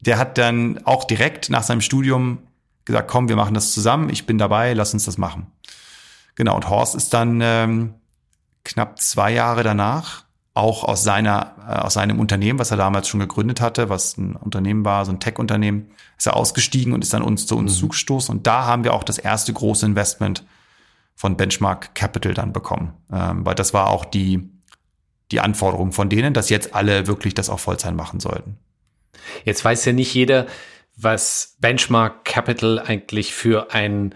[0.00, 2.38] Der hat dann auch direkt nach seinem Studium
[2.84, 5.46] gesagt, komm, wir machen das zusammen, ich bin dabei, lass uns das machen.
[6.34, 7.94] Genau, und Horst ist dann ähm,
[8.64, 10.24] knapp zwei Jahre danach
[10.58, 14.34] auch aus seiner, äh, aus seinem Unternehmen, was er damals schon gegründet hatte, was ein
[14.34, 17.78] Unternehmen war, so ein Tech-Unternehmen, ist er ausgestiegen und ist dann uns zu uns mhm.
[17.78, 18.34] zugestoßen.
[18.34, 20.44] Und da haben wir auch das erste große Investment
[21.14, 22.92] von Benchmark Capital dann bekommen.
[23.12, 24.50] Ähm, weil das war auch die,
[25.30, 28.58] die Anforderung von denen, dass jetzt alle wirklich das auch Vollzeit machen sollten.
[29.44, 30.46] Jetzt weiß ja nicht jeder,
[30.96, 34.14] was Benchmark Capital eigentlich für ein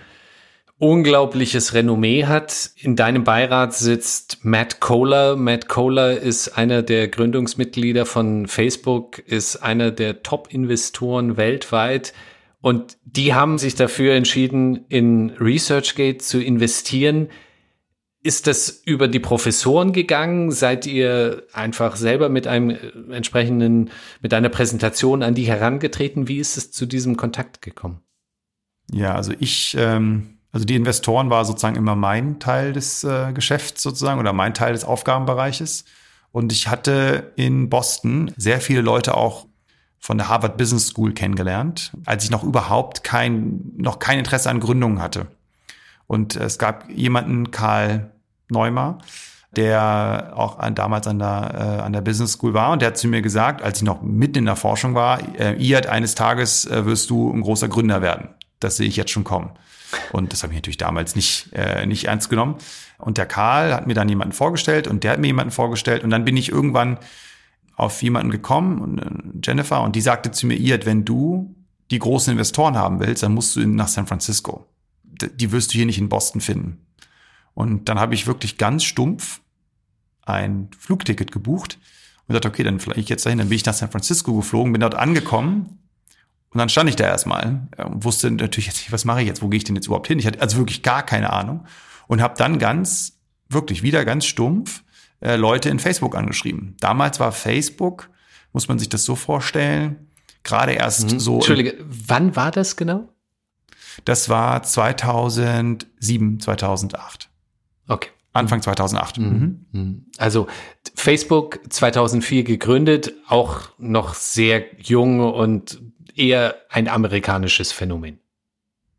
[0.83, 2.73] unglaubliches Renommee hat.
[2.75, 5.37] In deinem Beirat sitzt Matt Kohler.
[5.37, 12.13] Matt Kohler ist einer der Gründungsmitglieder von Facebook, ist einer der Top-Investoren weltweit.
[12.61, 17.29] Und die haben sich dafür entschieden, in ResearchGate zu investieren.
[18.25, 20.51] Ist das über die Professoren gegangen?
[20.51, 26.27] Seid ihr einfach selber mit einem äh, entsprechenden, mit einer Präsentation an die herangetreten?
[26.27, 28.01] Wie ist es zu diesem Kontakt gekommen?
[28.91, 33.83] Ja, also ich ähm, also die Investoren war sozusagen immer mein Teil des äh, Geschäfts
[33.83, 35.87] sozusagen oder mein Teil des Aufgabenbereiches.
[36.31, 39.47] Und ich hatte in Boston sehr viele Leute auch
[39.99, 44.61] von der Harvard Business School kennengelernt, als ich noch überhaupt kein, noch kein Interesse an
[44.61, 45.29] Gründungen hatte.
[46.07, 48.11] Und es gab jemanden, Karl
[48.49, 48.99] Neumer,
[49.57, 52.99] der auch an, damals an der, äh, an der Business School war und der hat
[52.99, 56.67] zu mir gesagt, als ich noch mitten in der Forschung war, äh, Iad, eines Tages
[56.67, 58.29] äh, wirst du ein großer Gründer werden.
[58.61, 59.51] Das sehe ich jetzt schon kommen.
[60.13, 62.57] Und das habe ich natürlich damals nicht, äh, nicht ernst genommen.
[62.99, 66.05] Und der Karl hat mir dann jemanden vorgestellt und der hat mir jemanden vorgestellt.
[66.05, 66.99] Und dann bin ich irgendwann
[67.77, 71.55] auf jemanden gekommen, äh, Jennifer, und die sagte zu mir, Iad, wenn du
[71.91, 74.67] die großen Investoren haben willst, dann musst du nach San Francisco.
[75.05, 76.87] Die wirst du hier nicht in Boston finden.
[77.55, 79.41] Und dann habe ich wirklich ganz stumpf
[80.23, 81.79] ein Flugticket gebucht
[82.27, 83.39] und dachte, okay, dann fliege ich jetzt dahin.
[83.39, 85.82] Dann bin ich nach San Francisco geflogen, bin dort angekommen
[86.53, 89.43] und dann stand ich da erstmal und wusste natürlich jetzt nicht, was mache ich jetzt,
[89.43, 90.19] wo gehe ich denn jetzt überhaupt hin?
[90.19, 91.65] Ich hatte also wirklich gar keine Ahnung
[92.09, 94.83] und habe dann ganz, wirklich wieder ganz stumpf
[95.21, 96.77] äh, Leute in Facebook angeschrieben.
[96.81, 98.11] Damals war Facebook,
[98.53, 100.09] muss man sich das so vorstellen,
[100.43, 101.21] gerade erst mhm.
[101.21, 101.35] so.
[101.37, 103.09] Entschuldige, wann war das genau?
[104.05, 107.31] Das war 2007, 2008.
[107.89, 108.11] Okay.
[108.35, 109.19] Anfang 2008.
[109.19, 109.25] Mhm.
[109.25, 109.67] mhm.
[109.73, 110.07] Mhm.
[110.19, 110.49] Also
[110.95, 115.81] Facebook 2004 gegründet, auch noch sehr jung und
[116.17, 118.19] eher ein amerikanisches Phänomen.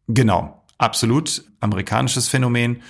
[0.07, 2.82] Genau, absolut amerikanisches Phänomen.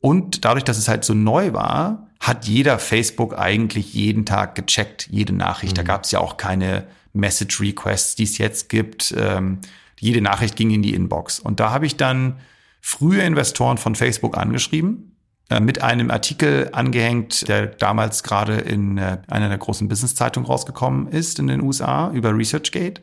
[0.00, 5.08] Und dadurch, dass es halt so neu war, hat jeder Facebook eigentlich jeden Tag gecheckt,
[5.10, 5.72] jede Nachricht.
[5.72, 5.76] Mhm.
[5.76, 9.14] Da gab es ja auch keine Message Requests, die es jetzt gibt.
[9.16, 9.60] Ähm,
[9.98, 11.40] jede Nachricht ging in die Inbox.
[11.40, 12.38] Und da habe ich dann
[12.80, 15.16] frühe Investoren von Facebook angeschrieben,
[15.50, 21.08] äh, mit einem Artikel angehängt, der damals gerade in äh, einer der großen Business-Zeitungen rausgekommen
[21.08, 23.00] ist in den USA über ResearchGate.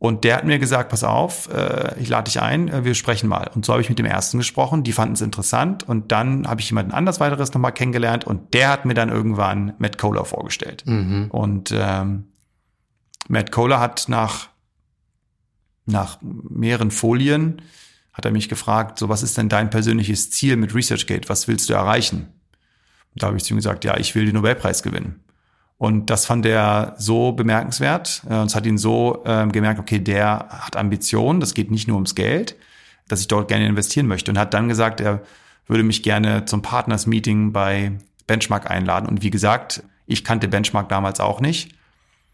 [0.00, 3.28] Und der hat mir gesagt, pass auf, äh, ich lade dich ein, äh, wir sprechen
[3.28, 3.50] mal.
[3.54, 5.88] Und so habe ich mit dem ersten gesprochen, die fanden es interessant.
[5.88, 9.74] Und dann habe ich jemanden anders weiteres nochmal kennengelernt und der hat mir dann irgendwann
[9.78, 10.84] Matt Kohler vorgestellt.
[10.86, 11.28] Mhm.
[11.30, 12.28] Und ähm,
[13.28, 14.48] Matt Kohler hat nach,
[15.84, 17.60] nach mehreren Folien,
[18.12, 21.28] hat er mich gefragt, so was ist denn dein persönliches Ziel mit ResearchGate?
[21.28, 22.28] Was willst du erreichen?
[23.14, 25.24] Und da habe ich zu ihm gesagt, ja, ich will den Nobelpreis gewinnen.
[25.78, 28.22] Und das fand er so bemerkenswert.
[28.28, 31.88] Äh, und es hat ihn so ähm, gemerkt, okay, der hat Ambitionen, das geht nicht
[31.88, 32.56] nur ums Geld,
[33.06, 34.30] dass ich dort gerne investieren möchte.
[34.30, 35.22] Und hat dann gesagt, er
[35.66, 37.92] würde mich gerne zum Partners-Meeting bei
[38.26, 39.08] Benchmark einladen.
[39.08, 41.74] Und wie gesagt, ich kannte Benchmark damals auch nicht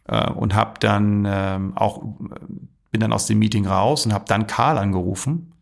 [0.08, 2.02] äh, und habe dann ähm, auch
[2.94, 5.53] bin dann aus dem Meeting raus und habe dann Karl angerufen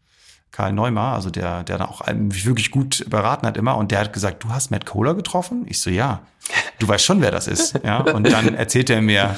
[0.52, 3.76] Karl Neumar, also der, der auch mich wirklich gut beraten hat immer.
[3.76, 5.64] Und der hat gesagt, du hast Matt Kohler getroffen?
[5.68, 6.20] Ich so, ja.
[6.78, 7.80] Du weißt schon, wer das ist.
[7.84, 8.00] Ja.
[8.00, 9.36] Und dann erzählt er mir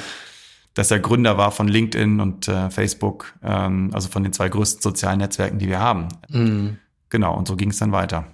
[0.75, 4.81] dass er Gründer war von LinkedIn und äh, Facebook, ähm, also von den zwei größten
[4.81, 6.09] sozialen Netzwerken, die wir haben.
[6.29, 6.77] Mhm.
[7.09, 8.27] Genau, und so ging es dann weiter.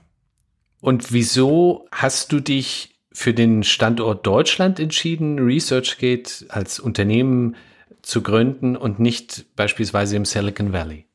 [0.82, 7.56] Und wieso hast du dich für den Standort Deutschland entschieden, ResearchGate als Unternehmen
[8.02, 11.06] zu gründen und nicht beispielsweise im Silicon Valley?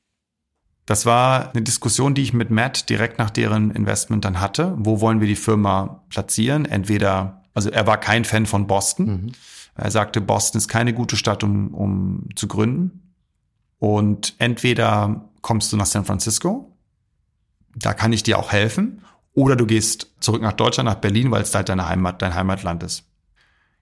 [0.86, 4.74] Das war eine Diskussion, die ich mit Matt direkt nach deren Investment dann hatte.
[4.78, 6.64] Wo wollen wir die Firma platzieren?
[6.64, 9.06] Entweder, also er war kein Fan von Boston.
[9.06, 9.32] Mhm.
[9.74, 13.12] Er sagte, Boston ist keine gute Stadt, um, um zu gründen.
[13.78, 16.72] Und entweder kommst du nach San Francisco,
[17.74, 19.02] da kann ich dir auch helfen,
[19.34, 22.82] oder du gehst zurück nach Deutschland, nach Berlin, weil es halt deine Heimat, dein Heimatland
[22.82, 23.05] ist.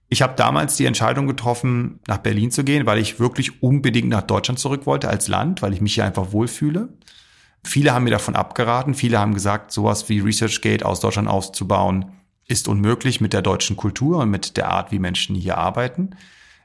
[0.07, 4.21] Ich habe damals die Entscheidung getroffen, nach Berlin zu gehen, weil ich wirklich unbedingt nach
[4.21, 6.89] Deutschland zurück wollte als Land, weil ich mich hier einfach wohlfühle.
[7.63, 8.93] Viele haben mir davon abgeraten.
[8.93, 12.11] Viele haben gesagt, sowas wie ResearchGate aus Deutschland auszubauen,
[12.47, 16.11] ist unmöglich mit der deutschen Kultur und mit der Art, wie Menschen hier arbeiten.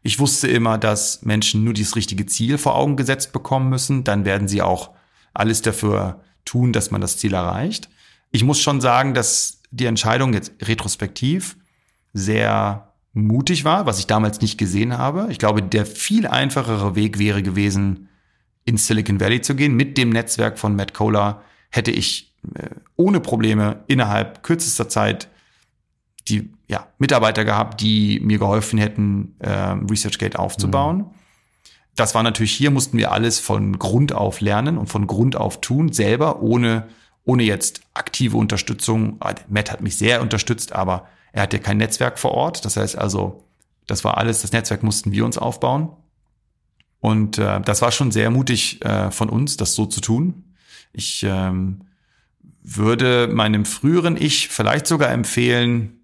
[0.03, 4.05] Ich wusste immer, dass Menschen nur dieses richtige Ziel vor Augen gesetzt bekommen müssen.
[4.05, 4.91] Dann werden sie auch
[5.33, 7.89] alles dafür tun, dass man das Ziel erreicht.
[8.31, 11.57] Ich muss schon sagen, dass die Entscheidung jetzt retrospektiv
[12.13, 15.29] sehr mutig war, was ich damals nicht gesehen habe.
[15.31, 18.09] Ich glaube, der viel einfachere Weg wäre gewesen,
[18.65, 19.75] in Silicon Valley zu gehen.
[19.75, 25.29] Mit dem Netzwerk von Matt Kohler hätte ich äh, ohne Probleme innerhalb kürzester Zeit
[26.29, 30.99] die ja, Mitarbeiter gehabt, die mir geholfen hätten, äh, ResearchGate aufzubauen.
[30.99, 31.07] Mhm.
[31.97, 35.61] Das war natürlich hier, mussten wir alles von Grund auf lernen und von Grund auf
[35.61, 36.87] tun, selber, ohne,
[37.25, 39.17] ohne jetzt aktive Unterstützung.
[39.21, 42.65] Ah, Matt hat mich sehr unterstützt, aber er hatte kein Netzwerk vor Ort.
[42.65, 43.45] Das heißt also,
[43.87, 45.91] das war alles, das Netzwerk mussten wir uns aufbauen.
[47.01, 50.45] Und äh, das war schon sehr mutig äh, von uns, das so zu tun.
[50.93, 51.83] Ich ähm,
[52.63, 56.01] würde meinem früheren Ich vielleicht sogar empfehlen,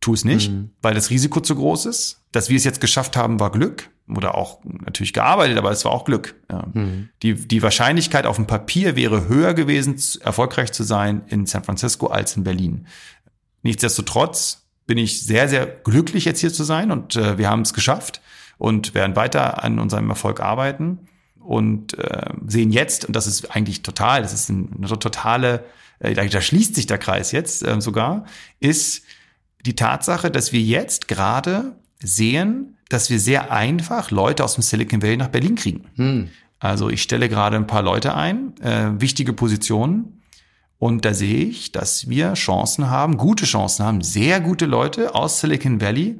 [0.00, 0.70] tu es nicht, mhm.
[0.82, 2.20] weil das Risiko zu groß ist.
[2.32, 5.92] Dass wir es jetzt geschafft haben, war Glück oder auch natürlich gearbeitet, aber es war
[5.92, 6.34] auch Glück.
[6.50, 6.66] Ja.
[6.72, 7.08] Mhm.
[7.22, 12.08] Die, die Wahrscheinlichkeit auf dem Papier wäre höher gewesen, erfolgreich zu sein in San Francisco
[12.08, 12.86] als in Berlin.
[13.64, 17.72] Nichtsdestotrotz bin ich sehr, sehr glücklich, jetzt hier zu sein und äh, wir haben es
[17.72, 18.20] geschafft
[18.58, 21.08] und werden weiter an unserem Erfolg arbeiten
[21.40, 25.64] und äh, sehen jetzt, und das ist eigentlich total, das ist eine totale,
[25.98, 28.26] äh, da schließt sich der Kreis jetzt äh, sogar,
[28.60, 29.02] ist
[29.64, 35.02] die Tatsache, dass wir jetzt gerade sehen, dass wir sehr einfach Leute aus dem Silicon
[35.02, 35.86] Valley nach Berlin kriegen.
[35.96, 36.28] Hm.
[36.58, 40.22] Also ich stelle gerade ein paar Leute ein, äh, wichtige Positionen,
[40.84, 45.40] und da sehe ich, dass wir Chancen haben, gute Chancen haben, sehr gute Leute aus
[45.40, 46.18] Silicon Valley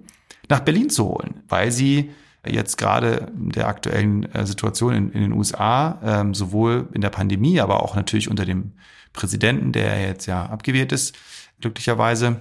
[0.48, 2.12] nach Berlin zu holen, weil sie
[2.46, 7.60] jetzt gerade der aktuellen äh, Situation in, in den USA, ähm, sowohl in der Pandemie,
[7.60, 8.72] aber auch natürlich unter dem
[9.12, 11.14] Präsidenten, der jetzt ja abgewählt ist,
[11.60, 12.40] glücklicherweise,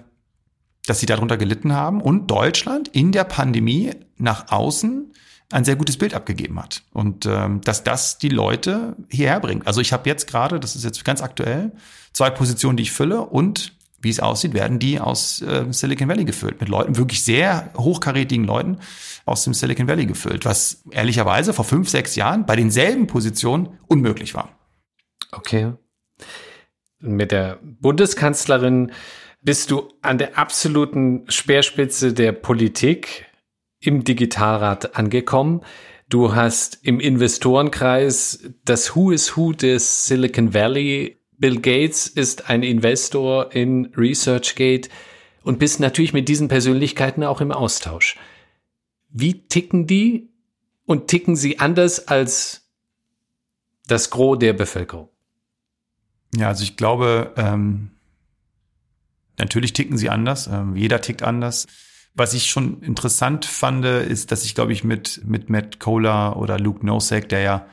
[0.85, 1.99] dass sie darunter gelitten haben.
[1.99, 5.11] Und Deutschland in der Pandemie nach außen
[5.53, 9.67] ein sehr gutes Bild abgegeben hat und ähm, dass das die Leute hierher bringt.
[9.67, 11.71] Also ich habe jetzt gerade, das ist jetzt ganz aktuell,
[12.11, 16.25] zwei Positionen, die ich fülle und wie es aussieht, werden die aus äh, Silicon Valley
[16.25, 18.79] gefüllt mit Leuten, wirklich sehr hochkarätigen Leuten
[19.25, 24.33] aus dem Silicon Valley gefüllt, was ehrlicherweise vor fünf, sechs Jahren bei denselben Positionen unmöglich
[24.33, 24.49] war.
[25.31, 25.73] Okay.
[26.99, 28.91] Mit der Bundeskanzlerin
[29.41, 33.25] bist du an der absoluten Speerspitze der Politik
[33.85, 35.61] im Digitalrat angekommen.
[36.09, 41.17] Du hast im Investorenkreis das Who is Who des Silicon Valley.
[41.37, 44.89] Bill Gates ist ein Investor in ResearchGate
[45.43, 48.17] und bist natürlich mit diesen Persönlichkeiten auch im Austausch.
[49.09, 50.29] Wie ticken die
[50.85, 52.69] und ticken sie anders als
[53.87, 55.09] das Gros der Bevölkerung?
[56.35, 57.91] Ja, also ich glaube, ähm,
[59.37, 60.47] natürlich ticken sie anders.
[60.47, 61.67] Ähm, jeder tickt anders.
[62.15, 66.59] Was ich schon interessant fand, ist, dass ich, glaube ich, mit, mit Matt Kohler oder
[66.59, 67.65] Luke Nosek, der ja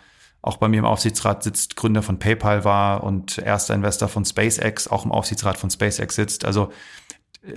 [0.43, 4.89] auch bei mir im Aufsichtsrat sitzt, Gründer von PayPal war und erster Investor von SpaceX,
[4.89, 6.47] auch im Aufsichtsrat von SpaceX sitzt.
[6.47, 6.71] Also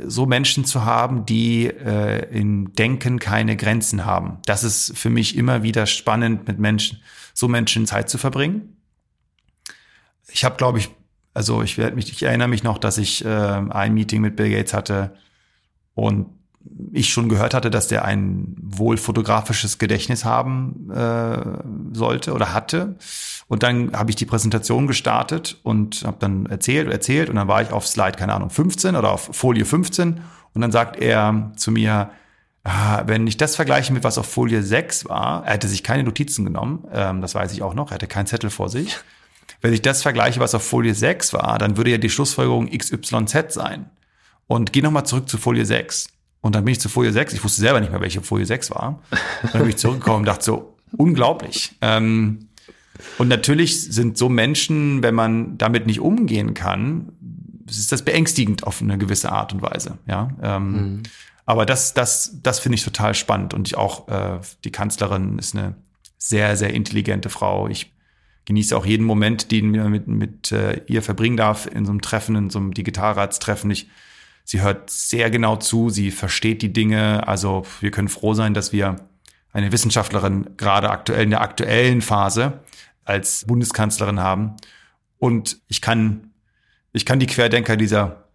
[0.05, 4.39] so Menschen zu haben, die äh, im Denken keine Grenzen haben.
[4.45, 7.01] Das ist für mich immer wieder spannend, mit Menschen,
[7.33, 8.77] so Menschen Zeit zu verbringen.
[10.31, 10.89] Ich habe, glaube ich,
[11.33, 14.49] also ich werde mich, ich erinnere mich noch, dass ich äh, ein Meeting mit Bill
[14.49, 15.15] Gates hatte
[15.95, 16.27] und
[16.91, 21.37] ich schon gehört hatte, dass der ein wohl fotografisches Gedächtnis haben äh,
[21.93, 22.95] sollte oder hatte.
[23.47, 27.61] Und dann habe ich die Präsentation gestartet und habe dann erzählt, erzählt und dann war
[27.61, 30.21] ich auf Slide, keine Ahnung, 15 oder auf Folie 15
[30.53, 32.11] und dann sagt er zu mir,
[32.63, 36.03] ah, wenn ich das vergleiche mit was auf Folie 6 war, er hätte sich keine
[36.03, 38.97] Notizen genommen, ähm, das weiß ich auch noch, er hatte keinen Zettel vor sich.
[39.61, 43.53] Wenn ich das vergleiche, was auf Folie 6 war, dann würde ja die Schlussfolgerung XYZ
[43.53, 43.89] sein.
[44.47, 46.07] Und geh nochmal zurück zu Folie 6.
[46.43, 47.33] Und dann bin ich zu Folie 6.
[47.33, 49.01] Ich wusste selber nicht mehr, welche Folie 6 war.
[49.43, 51.71] Und dann bin ich zurückgekommen und dachte so, unglaublich.
[51.81, 52.49] Ähm,
[53.17, 57.13] und natürlich sind so Menschen, wenn man damit nicht umgehen kann,
[57.65, 59.97] ist das beängstigend auf eine gewisse Art und Weise.
[60.05, 60.31] Ja.
[60.41, 61.03] Ähm, mhm.
[61.45, 63.53] Aber das, das, das finde ich total spannend.
[63.53, 65.75] Und ich auch, äh, die Kanzlerin ist eine
[66.17, 67.69] sehr, sehr intelligente Frau.
[67.69, 67.93] Ich
[68.43, 72.01] genieße auch jeden Moment, den ich mit, mit äh, ihr verbringen darf in so einem
[72.01, 73.71] Treffen, in so einem Digitalratstreffen.
[73.71, 73.87] Ich,
[74.43, 77.27] sie hört sehr genau zu, sie versteht die Dinge.
[77.27, 78.97] Also wir können froh sein, dass wir
[79.51, 82.61] eine Wissenschaftlerin gerade aktuell in der aktuellen Phase
[83.05, 84.55] als Bundeskanzlerin haben.
[85.17, 86.31] Und ich kann,
[86.91, 88.25] ich kann die Querdenker dieser,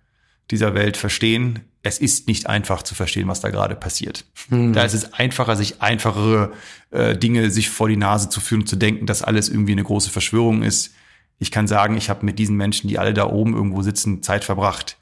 [0.51, 4.25] dieser Welt verstehen es ist nicht einfach zu verstehen, was da gerade passiert.
[4.51, 4.73] Mhm.
[4.73, 6.53] Da ist es einfacher, sich einfachere
[6.91, 9.85] äh, Dinge sich vor die Nase zu führen und zu denken, dass alles irgendwie eine
[9.85, 10.95] große Verschwörung ist.
[11.39, 14.45] Ich kann sagen, ich habe mit diesen Menschen, die alle da oben irgendwo sitzen, Zeit
[14.45, 14.98] verbracht.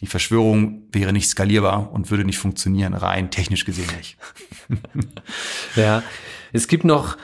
[0.00, 4.18] Die Verschwörung wäre nicht skalierbar und würde nicht funktionieren, rein technisch gesehen nicht.
[5.76, 6.02] ja,
[6.52, 7.16] es gibt noch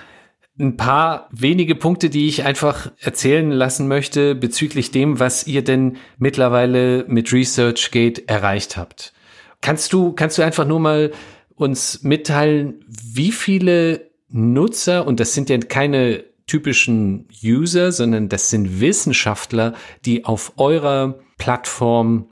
[0.59, 5.97] ein paar wenige Punkte, die ich einfach erzählen lassen möchte bezüglich dem, was ihr denn
[6.18, 9.12] mittlerweile mit ResearchGate erreicht habt.
[9.61, 11.12] Kannst du, kannst du einfach nur mal
[11.55, 18.81] uns mitteilen, wie viele Nutzer, und das sind ja keine typischen User, sondern das sind
[18.81, 22.29] Wissenschaftler, die auf eurer Plattform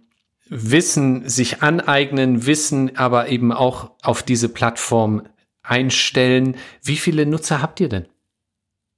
[0.50, 5.22] Wissen sich aneignen, Wissen aber eben auch auf diese Plattform
[5.62, 6.56] einstellen.
[6.82, 8.06] Wie viele Nutzer habt ihr denn?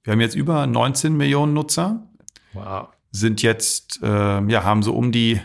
[0.03, 2.07] Wir haben jetzt über 19 Millionen Nutzer.
[2.53, 2.89] Wow.
[3.11, 5.39] Sind jetzt, äh, ja, haben so um die,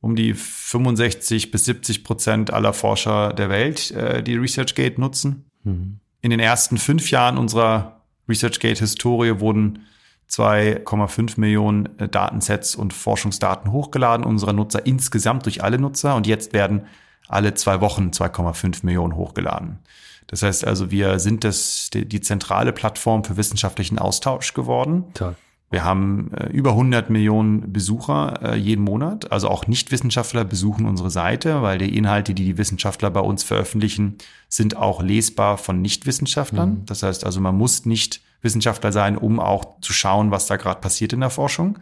[0.00, 5.44] um die 65 bis 70 Prozent aller Forscher der Welt, äh, die ResearchGate nutzen.
[5.62, 6.00] Mhm.
[6.20, 9.86] In den ersten fünf Jahren unserer ResearchGate-Historie wurden
[10.30, 16.52] 2,5 Millionen äh, Datensets und Forschungsdaten hochgeladen unserer Nutzer insgesamt durch alle Nutzer und jetzt
[16.52, 16.86] werden
[17.28, 19.78] alle zwei Wochen 2,5 Millionen hochgeladen.
[20.26, 25.04] Das heißt also, wir sind das, die, die zentrale Plattform für wissenschaftlichen Austausch geworden.
[25.14, 25.36] Toll.
[25.70, 29.32] Wir haben äh, über 100 Millionen Besucher äh, jeden Monat.
[29.32, 34.16] Also auch Nichtwissenschaftler besuchen unsere Seite, weil die Inhalte, die die Wissenschaftler bei uns veröffentlichen,
[34.48, 36.70] sind auch lesbar von Nichtwissenschaftlern.
[36.70, 36.86] Mhm.
[36.86, 40.80] Das heißt also, man muss nicht Wissenschaftler sein, um auch zu schauen, was da gerade
[40.80, 41.78] passiert in der Forschung.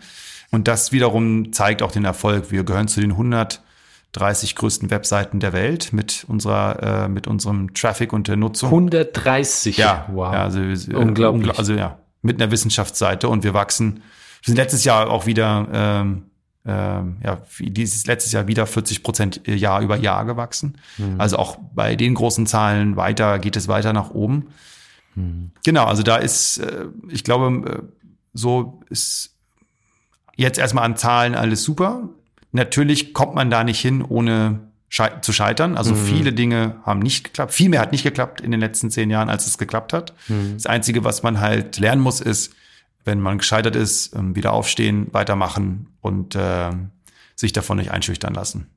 [0.51, 2.51] Und das wiederum zeigt auch den Erfolg.
[2.51, 3.63] Wir gehören zu den 100
[4.13, 8.69] 30 größten Webseiten der Welt mit unserer, äh, mit unserem Traffic und der Nutzung.
[8.69, 9.79] 130.
[9.79, 10.33] Ja, wow.
[10.33, 11.59] Ja, also, äh, Unglaublich.
[11.59, 14.03] Also ja, mit einer Wissenschaftsseite und wir wachsen.
[14.43, 16.25] Wir sind letztes Jahr auch wieder, ähm,
[16.67, 20.77] ähm, ja, dieses letztes Jahr wieder 40 Prozent Jahr über Jahr gewachsen.
[20.99, 21.19] Mhm.
[21.19, 24.49] Also auch bei den großen Zahlen weiter geht es weiter nach oben.
[25.15, 25.51] Mhm.
[25.65, 27.83] Genau, also da ist, äh, ich glaube, äh,
[28.33, 29.37] so ist
[30.37, 32.09] jetzt erstmal an Zahlen alles super.
[32.53, 34.73] Natürlich kommt man da nicht hin, ohne
[35.23, 35.79] zu scheitern.
[35.79, 36.05] Also mhm.
[36.05, 37.55] viele Dinge haben nicht geklappt.
[37.55, 40.13] Viel mehr hat nicht geklappt in den letzten zehn Jahren, als es geklappt hat.
[40.29, 40.55] Mhm.
[40.55, 42.55] Das Einzige, was man halt lernen muss, ist,
[43.05, 46.71] wenn man gescheitert ist, ähm, wieder aufstehen, weitermachen und äh,
[47.35, 48.69] sich davon nicht einschüchtern lassen.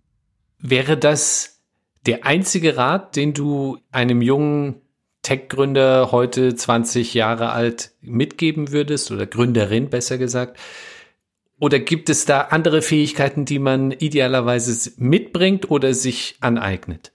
[0.59, 1.59] Wäre das
[2.05, 4.75] der einzige Rat, den du einem jungen
[5.25, 10.59] Tech-Gründer heute 20 Jahre alt mitgeben würdest oder Gründerin besser gesagt?
[11.59, 17.11] Oder gibt es da andere Fähigkeiten, die man idealerweise mitbringt oder sich aneignet?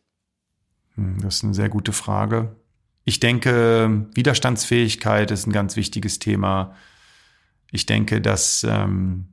[0.96, 2.56] Hm, das ist eine sehr gute Frage.
[3.04, 6.74] Ich denke, Widerstandsfähigkeit ist ein ganz wichtiges Thema.
[7.70, 9.28] Ich denke, dass ähm,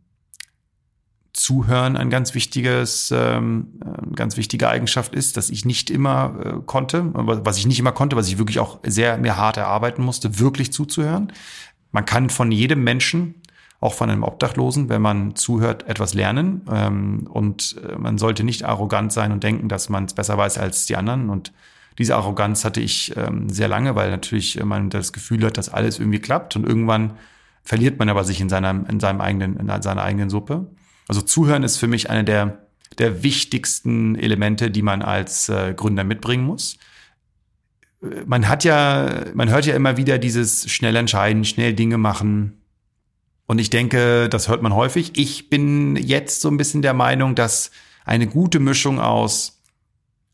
[1.38, 6.54] Zuhören ein ganz wichtiges, ähm, eine ganz wichtige Eigenschaft ist, dass ich nicht immer äh,
[6.66, 10.40] konnte, was ich nicht immer konnte, was ich wirklich auch sehr mir hart erarbeiten musste,
[10.40, 11.32] wirklich zuzuhören.
[11.92, 13.36] Man kann von jedem Menschen
[13.80, 16.64] auch von einem Obdachlosen, wenn man zuhört, etwas lernen.
[16.72, 20.58] Ähm, und äh, man sollte nicht arrogant sein und denken, dass man es besser weiß
[20.58, 21.30] als die anderen.
[21.30, 21.54] Und
[22.00, 26.00] diese Arroganz hatte ich ähm, sehr lange, weil natürlich man das Gefühl hat, dass alles
[26.00, 26.56] irgendwie klappt.
[26.56, 27.14] Und irgendwann
[27.64, 30.66] verliert man aber sich in, seinem, in seinem eigenen, in seiner eigenen Suppe.
[31.08, 36.04] Also zuhören ist für mich eine der, der wichtigsten Elemente, die man als äh, Gründer
[36.04, 36.78] mitbringen muss
[38.28, 42.62] man hat ja, man hört ja immer wieder dieses schnell entscheiden, schnell Dinge machen,
[43.48, 45.14] und ich denke, das hört man häufig.
[45.16, 47.72] Ich bin jetzt so ein bisschen der Meinung, dass
[48.06, 49.64] eine gute Mischung aus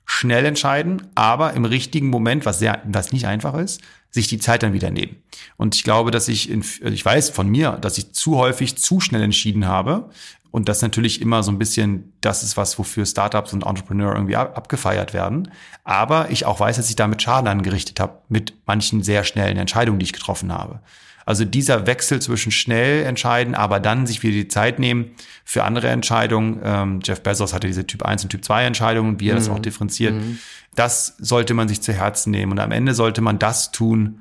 [0.05, 4.63] schnell entscheiden, aber im richtigen Moment, was sehr, was nicht einfach ist, sich die Zeit
[4.63, 5.15] dann wieder nehmen.
[5.57, 8.99] Und ich glaube, dass ich, in, ich weiß von mir, dass ich zu häufig zu
[8.99, 10.09] schnell entschieden habe.
[10.53, 14.35] Und das natürlich immer so ein bisschen, das ist was, wofür Startups und Entrepreneur irgendwie
[14.35, 15.49] abgefeiert werden.
[15.83, 19.97] Aber ich auch weiß, dass ich damit Schaden angerichtet habe mit manchen sehr schnellen Entscheidungen,
[19.97, 20.79] die ich getroffen habe.
[21.25, 25.89] Also dieser Wechsel zwischen schnell entscheiden, aber dann sich wieder die Zeit nehmen für andere
[25.89, 26.61] Entscheidungen.
[26.63, 29.39] Ähm, Jeff Bezos hatte diese Typ 1 und Typ 2 Entscheidungen, wie er mhm.
[29.39, 30.13] das auch differenziert.
[30.13, 30.37] Mhm.
[30.75, 32.51] Das sollte man sich zu Herzen nehmen.
[32.51, 34.19] Und am Ende sollte man das tun,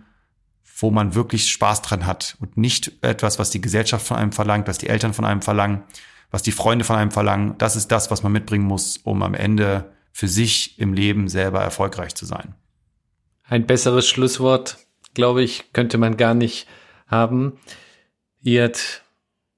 [0.79, 4.67] wo man wirklich Spaß dran hat und nicht etwas, was die Gesellschaft von einem verlangt,
[4.67, 5.83] was die Eltern von einem verlangen,
[6.33, 7.55] was die Freunde von einem verlangen.
[7.59, 11.61] Das ist das, was man mitbringen muss, um am Ende für sich im Leben selber
[11.61, 12.55] erfolgreich zu sein.
[13.45, 14.79] Ein besseres Schlusswort,
[15.15, 16.67] glaube ich, könnte man gar nicht
[17.07, 17.59] haben.
[18.43, 19.03] Irt,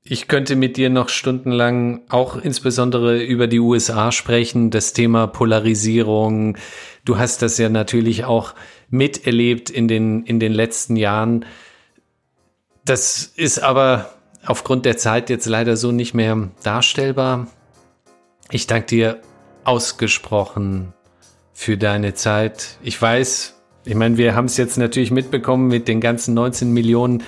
[0.03, 6.59] ich könnte mit dir noch stundenlang auch insbesondere über die USA sprechen, das Thema Polarisierung.
[7.05, 8.55] Du hast das ja natürlich auch
[8.91, 11.47] miterlebt in den, in den letzten Jahren.
[12.85, 14.13] Das ist aber
[14.47, 17.47] aufgrund der Zeit jetzt leider so nicht mehr darstellbar.
[18.51, 19.21] Ich danke dir
[19.65, 20.93] ausgesprochen
[21.53, 22.79] für deine Zeit.
[22.83, 27.23] Ich weiß, ich meine, wir haben es jetzt natürlich mitbekommen mit den ganzen 19 Millionen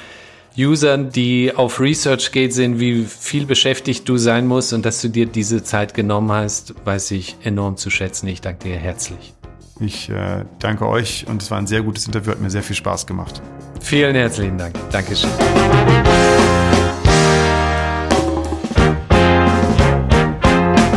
[0.58, 5.08] Usern, die auf Research geht, sind, wie viel beschäftigt du sein musst und dass du
[5.08, 8.26] dir diese Zeit genommen hast, weiß ich enorm zu schätzen.
[8.28, 9.34] Ich danke dir herzlich.
[9.80, 12.76] Ich äh, danke euch und es war ein sehr gutes Interview, hat mir sehr viel
[12.76, 13.42] Spaß gemacht.
[13.80, 14.74] Vielen herzlichen Dank.
[14.90, 15.30] Dankeschön.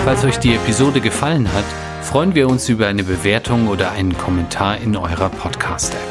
[0.09, 1.65] Falls euch die Episode gefallen hat,
[2.01, 6.01] freuen wir uns über eine Bewertung oder einen Kommentar in eurer Podcast-App.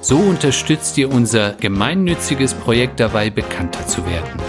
[0.00, 4.40] So unterstützt ihr unser gemeinnütziges Projekt dabei, bekannter zu werden.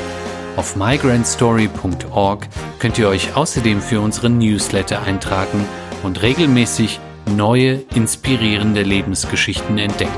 [0.56, 2.48] Auf migrantstory.org
[2.80, 5.66] könnt ihr euch außerdem für unseren Newsletter eintragen
[6.04, 7.02] und regelmäßig
[7.36, 10.18] neue, inspirierende Lebensgeschichten entdecken.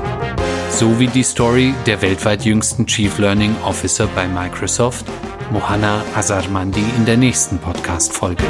[0.70, 5.06] So wie die Story der weltweit jüngsten Chief Learning Officer bei Microsoft,
[5.50, 8.44] Mohanna Azarmandi, in der nächsten Podcast-Folge.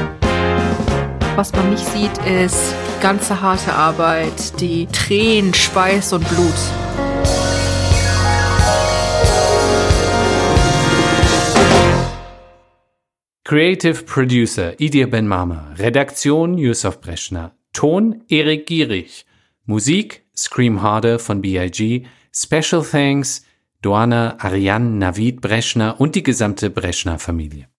[1.34, 6.55] Was man nicht sieht, ist die ganze harte Arbeit, die Tränen, Schweiß und Blut.
[13.44, 19.24] Creative Producer Idir Ben Mama, Redaktion Yusuf Breschner, Ton Erik Gierig,
[19.64, 23.46] Musik Scream Harder von BIG, Special Thanks
[23.83, 27.66] Doana Ariane Navid Breschner und die gesamte Breschner Familie.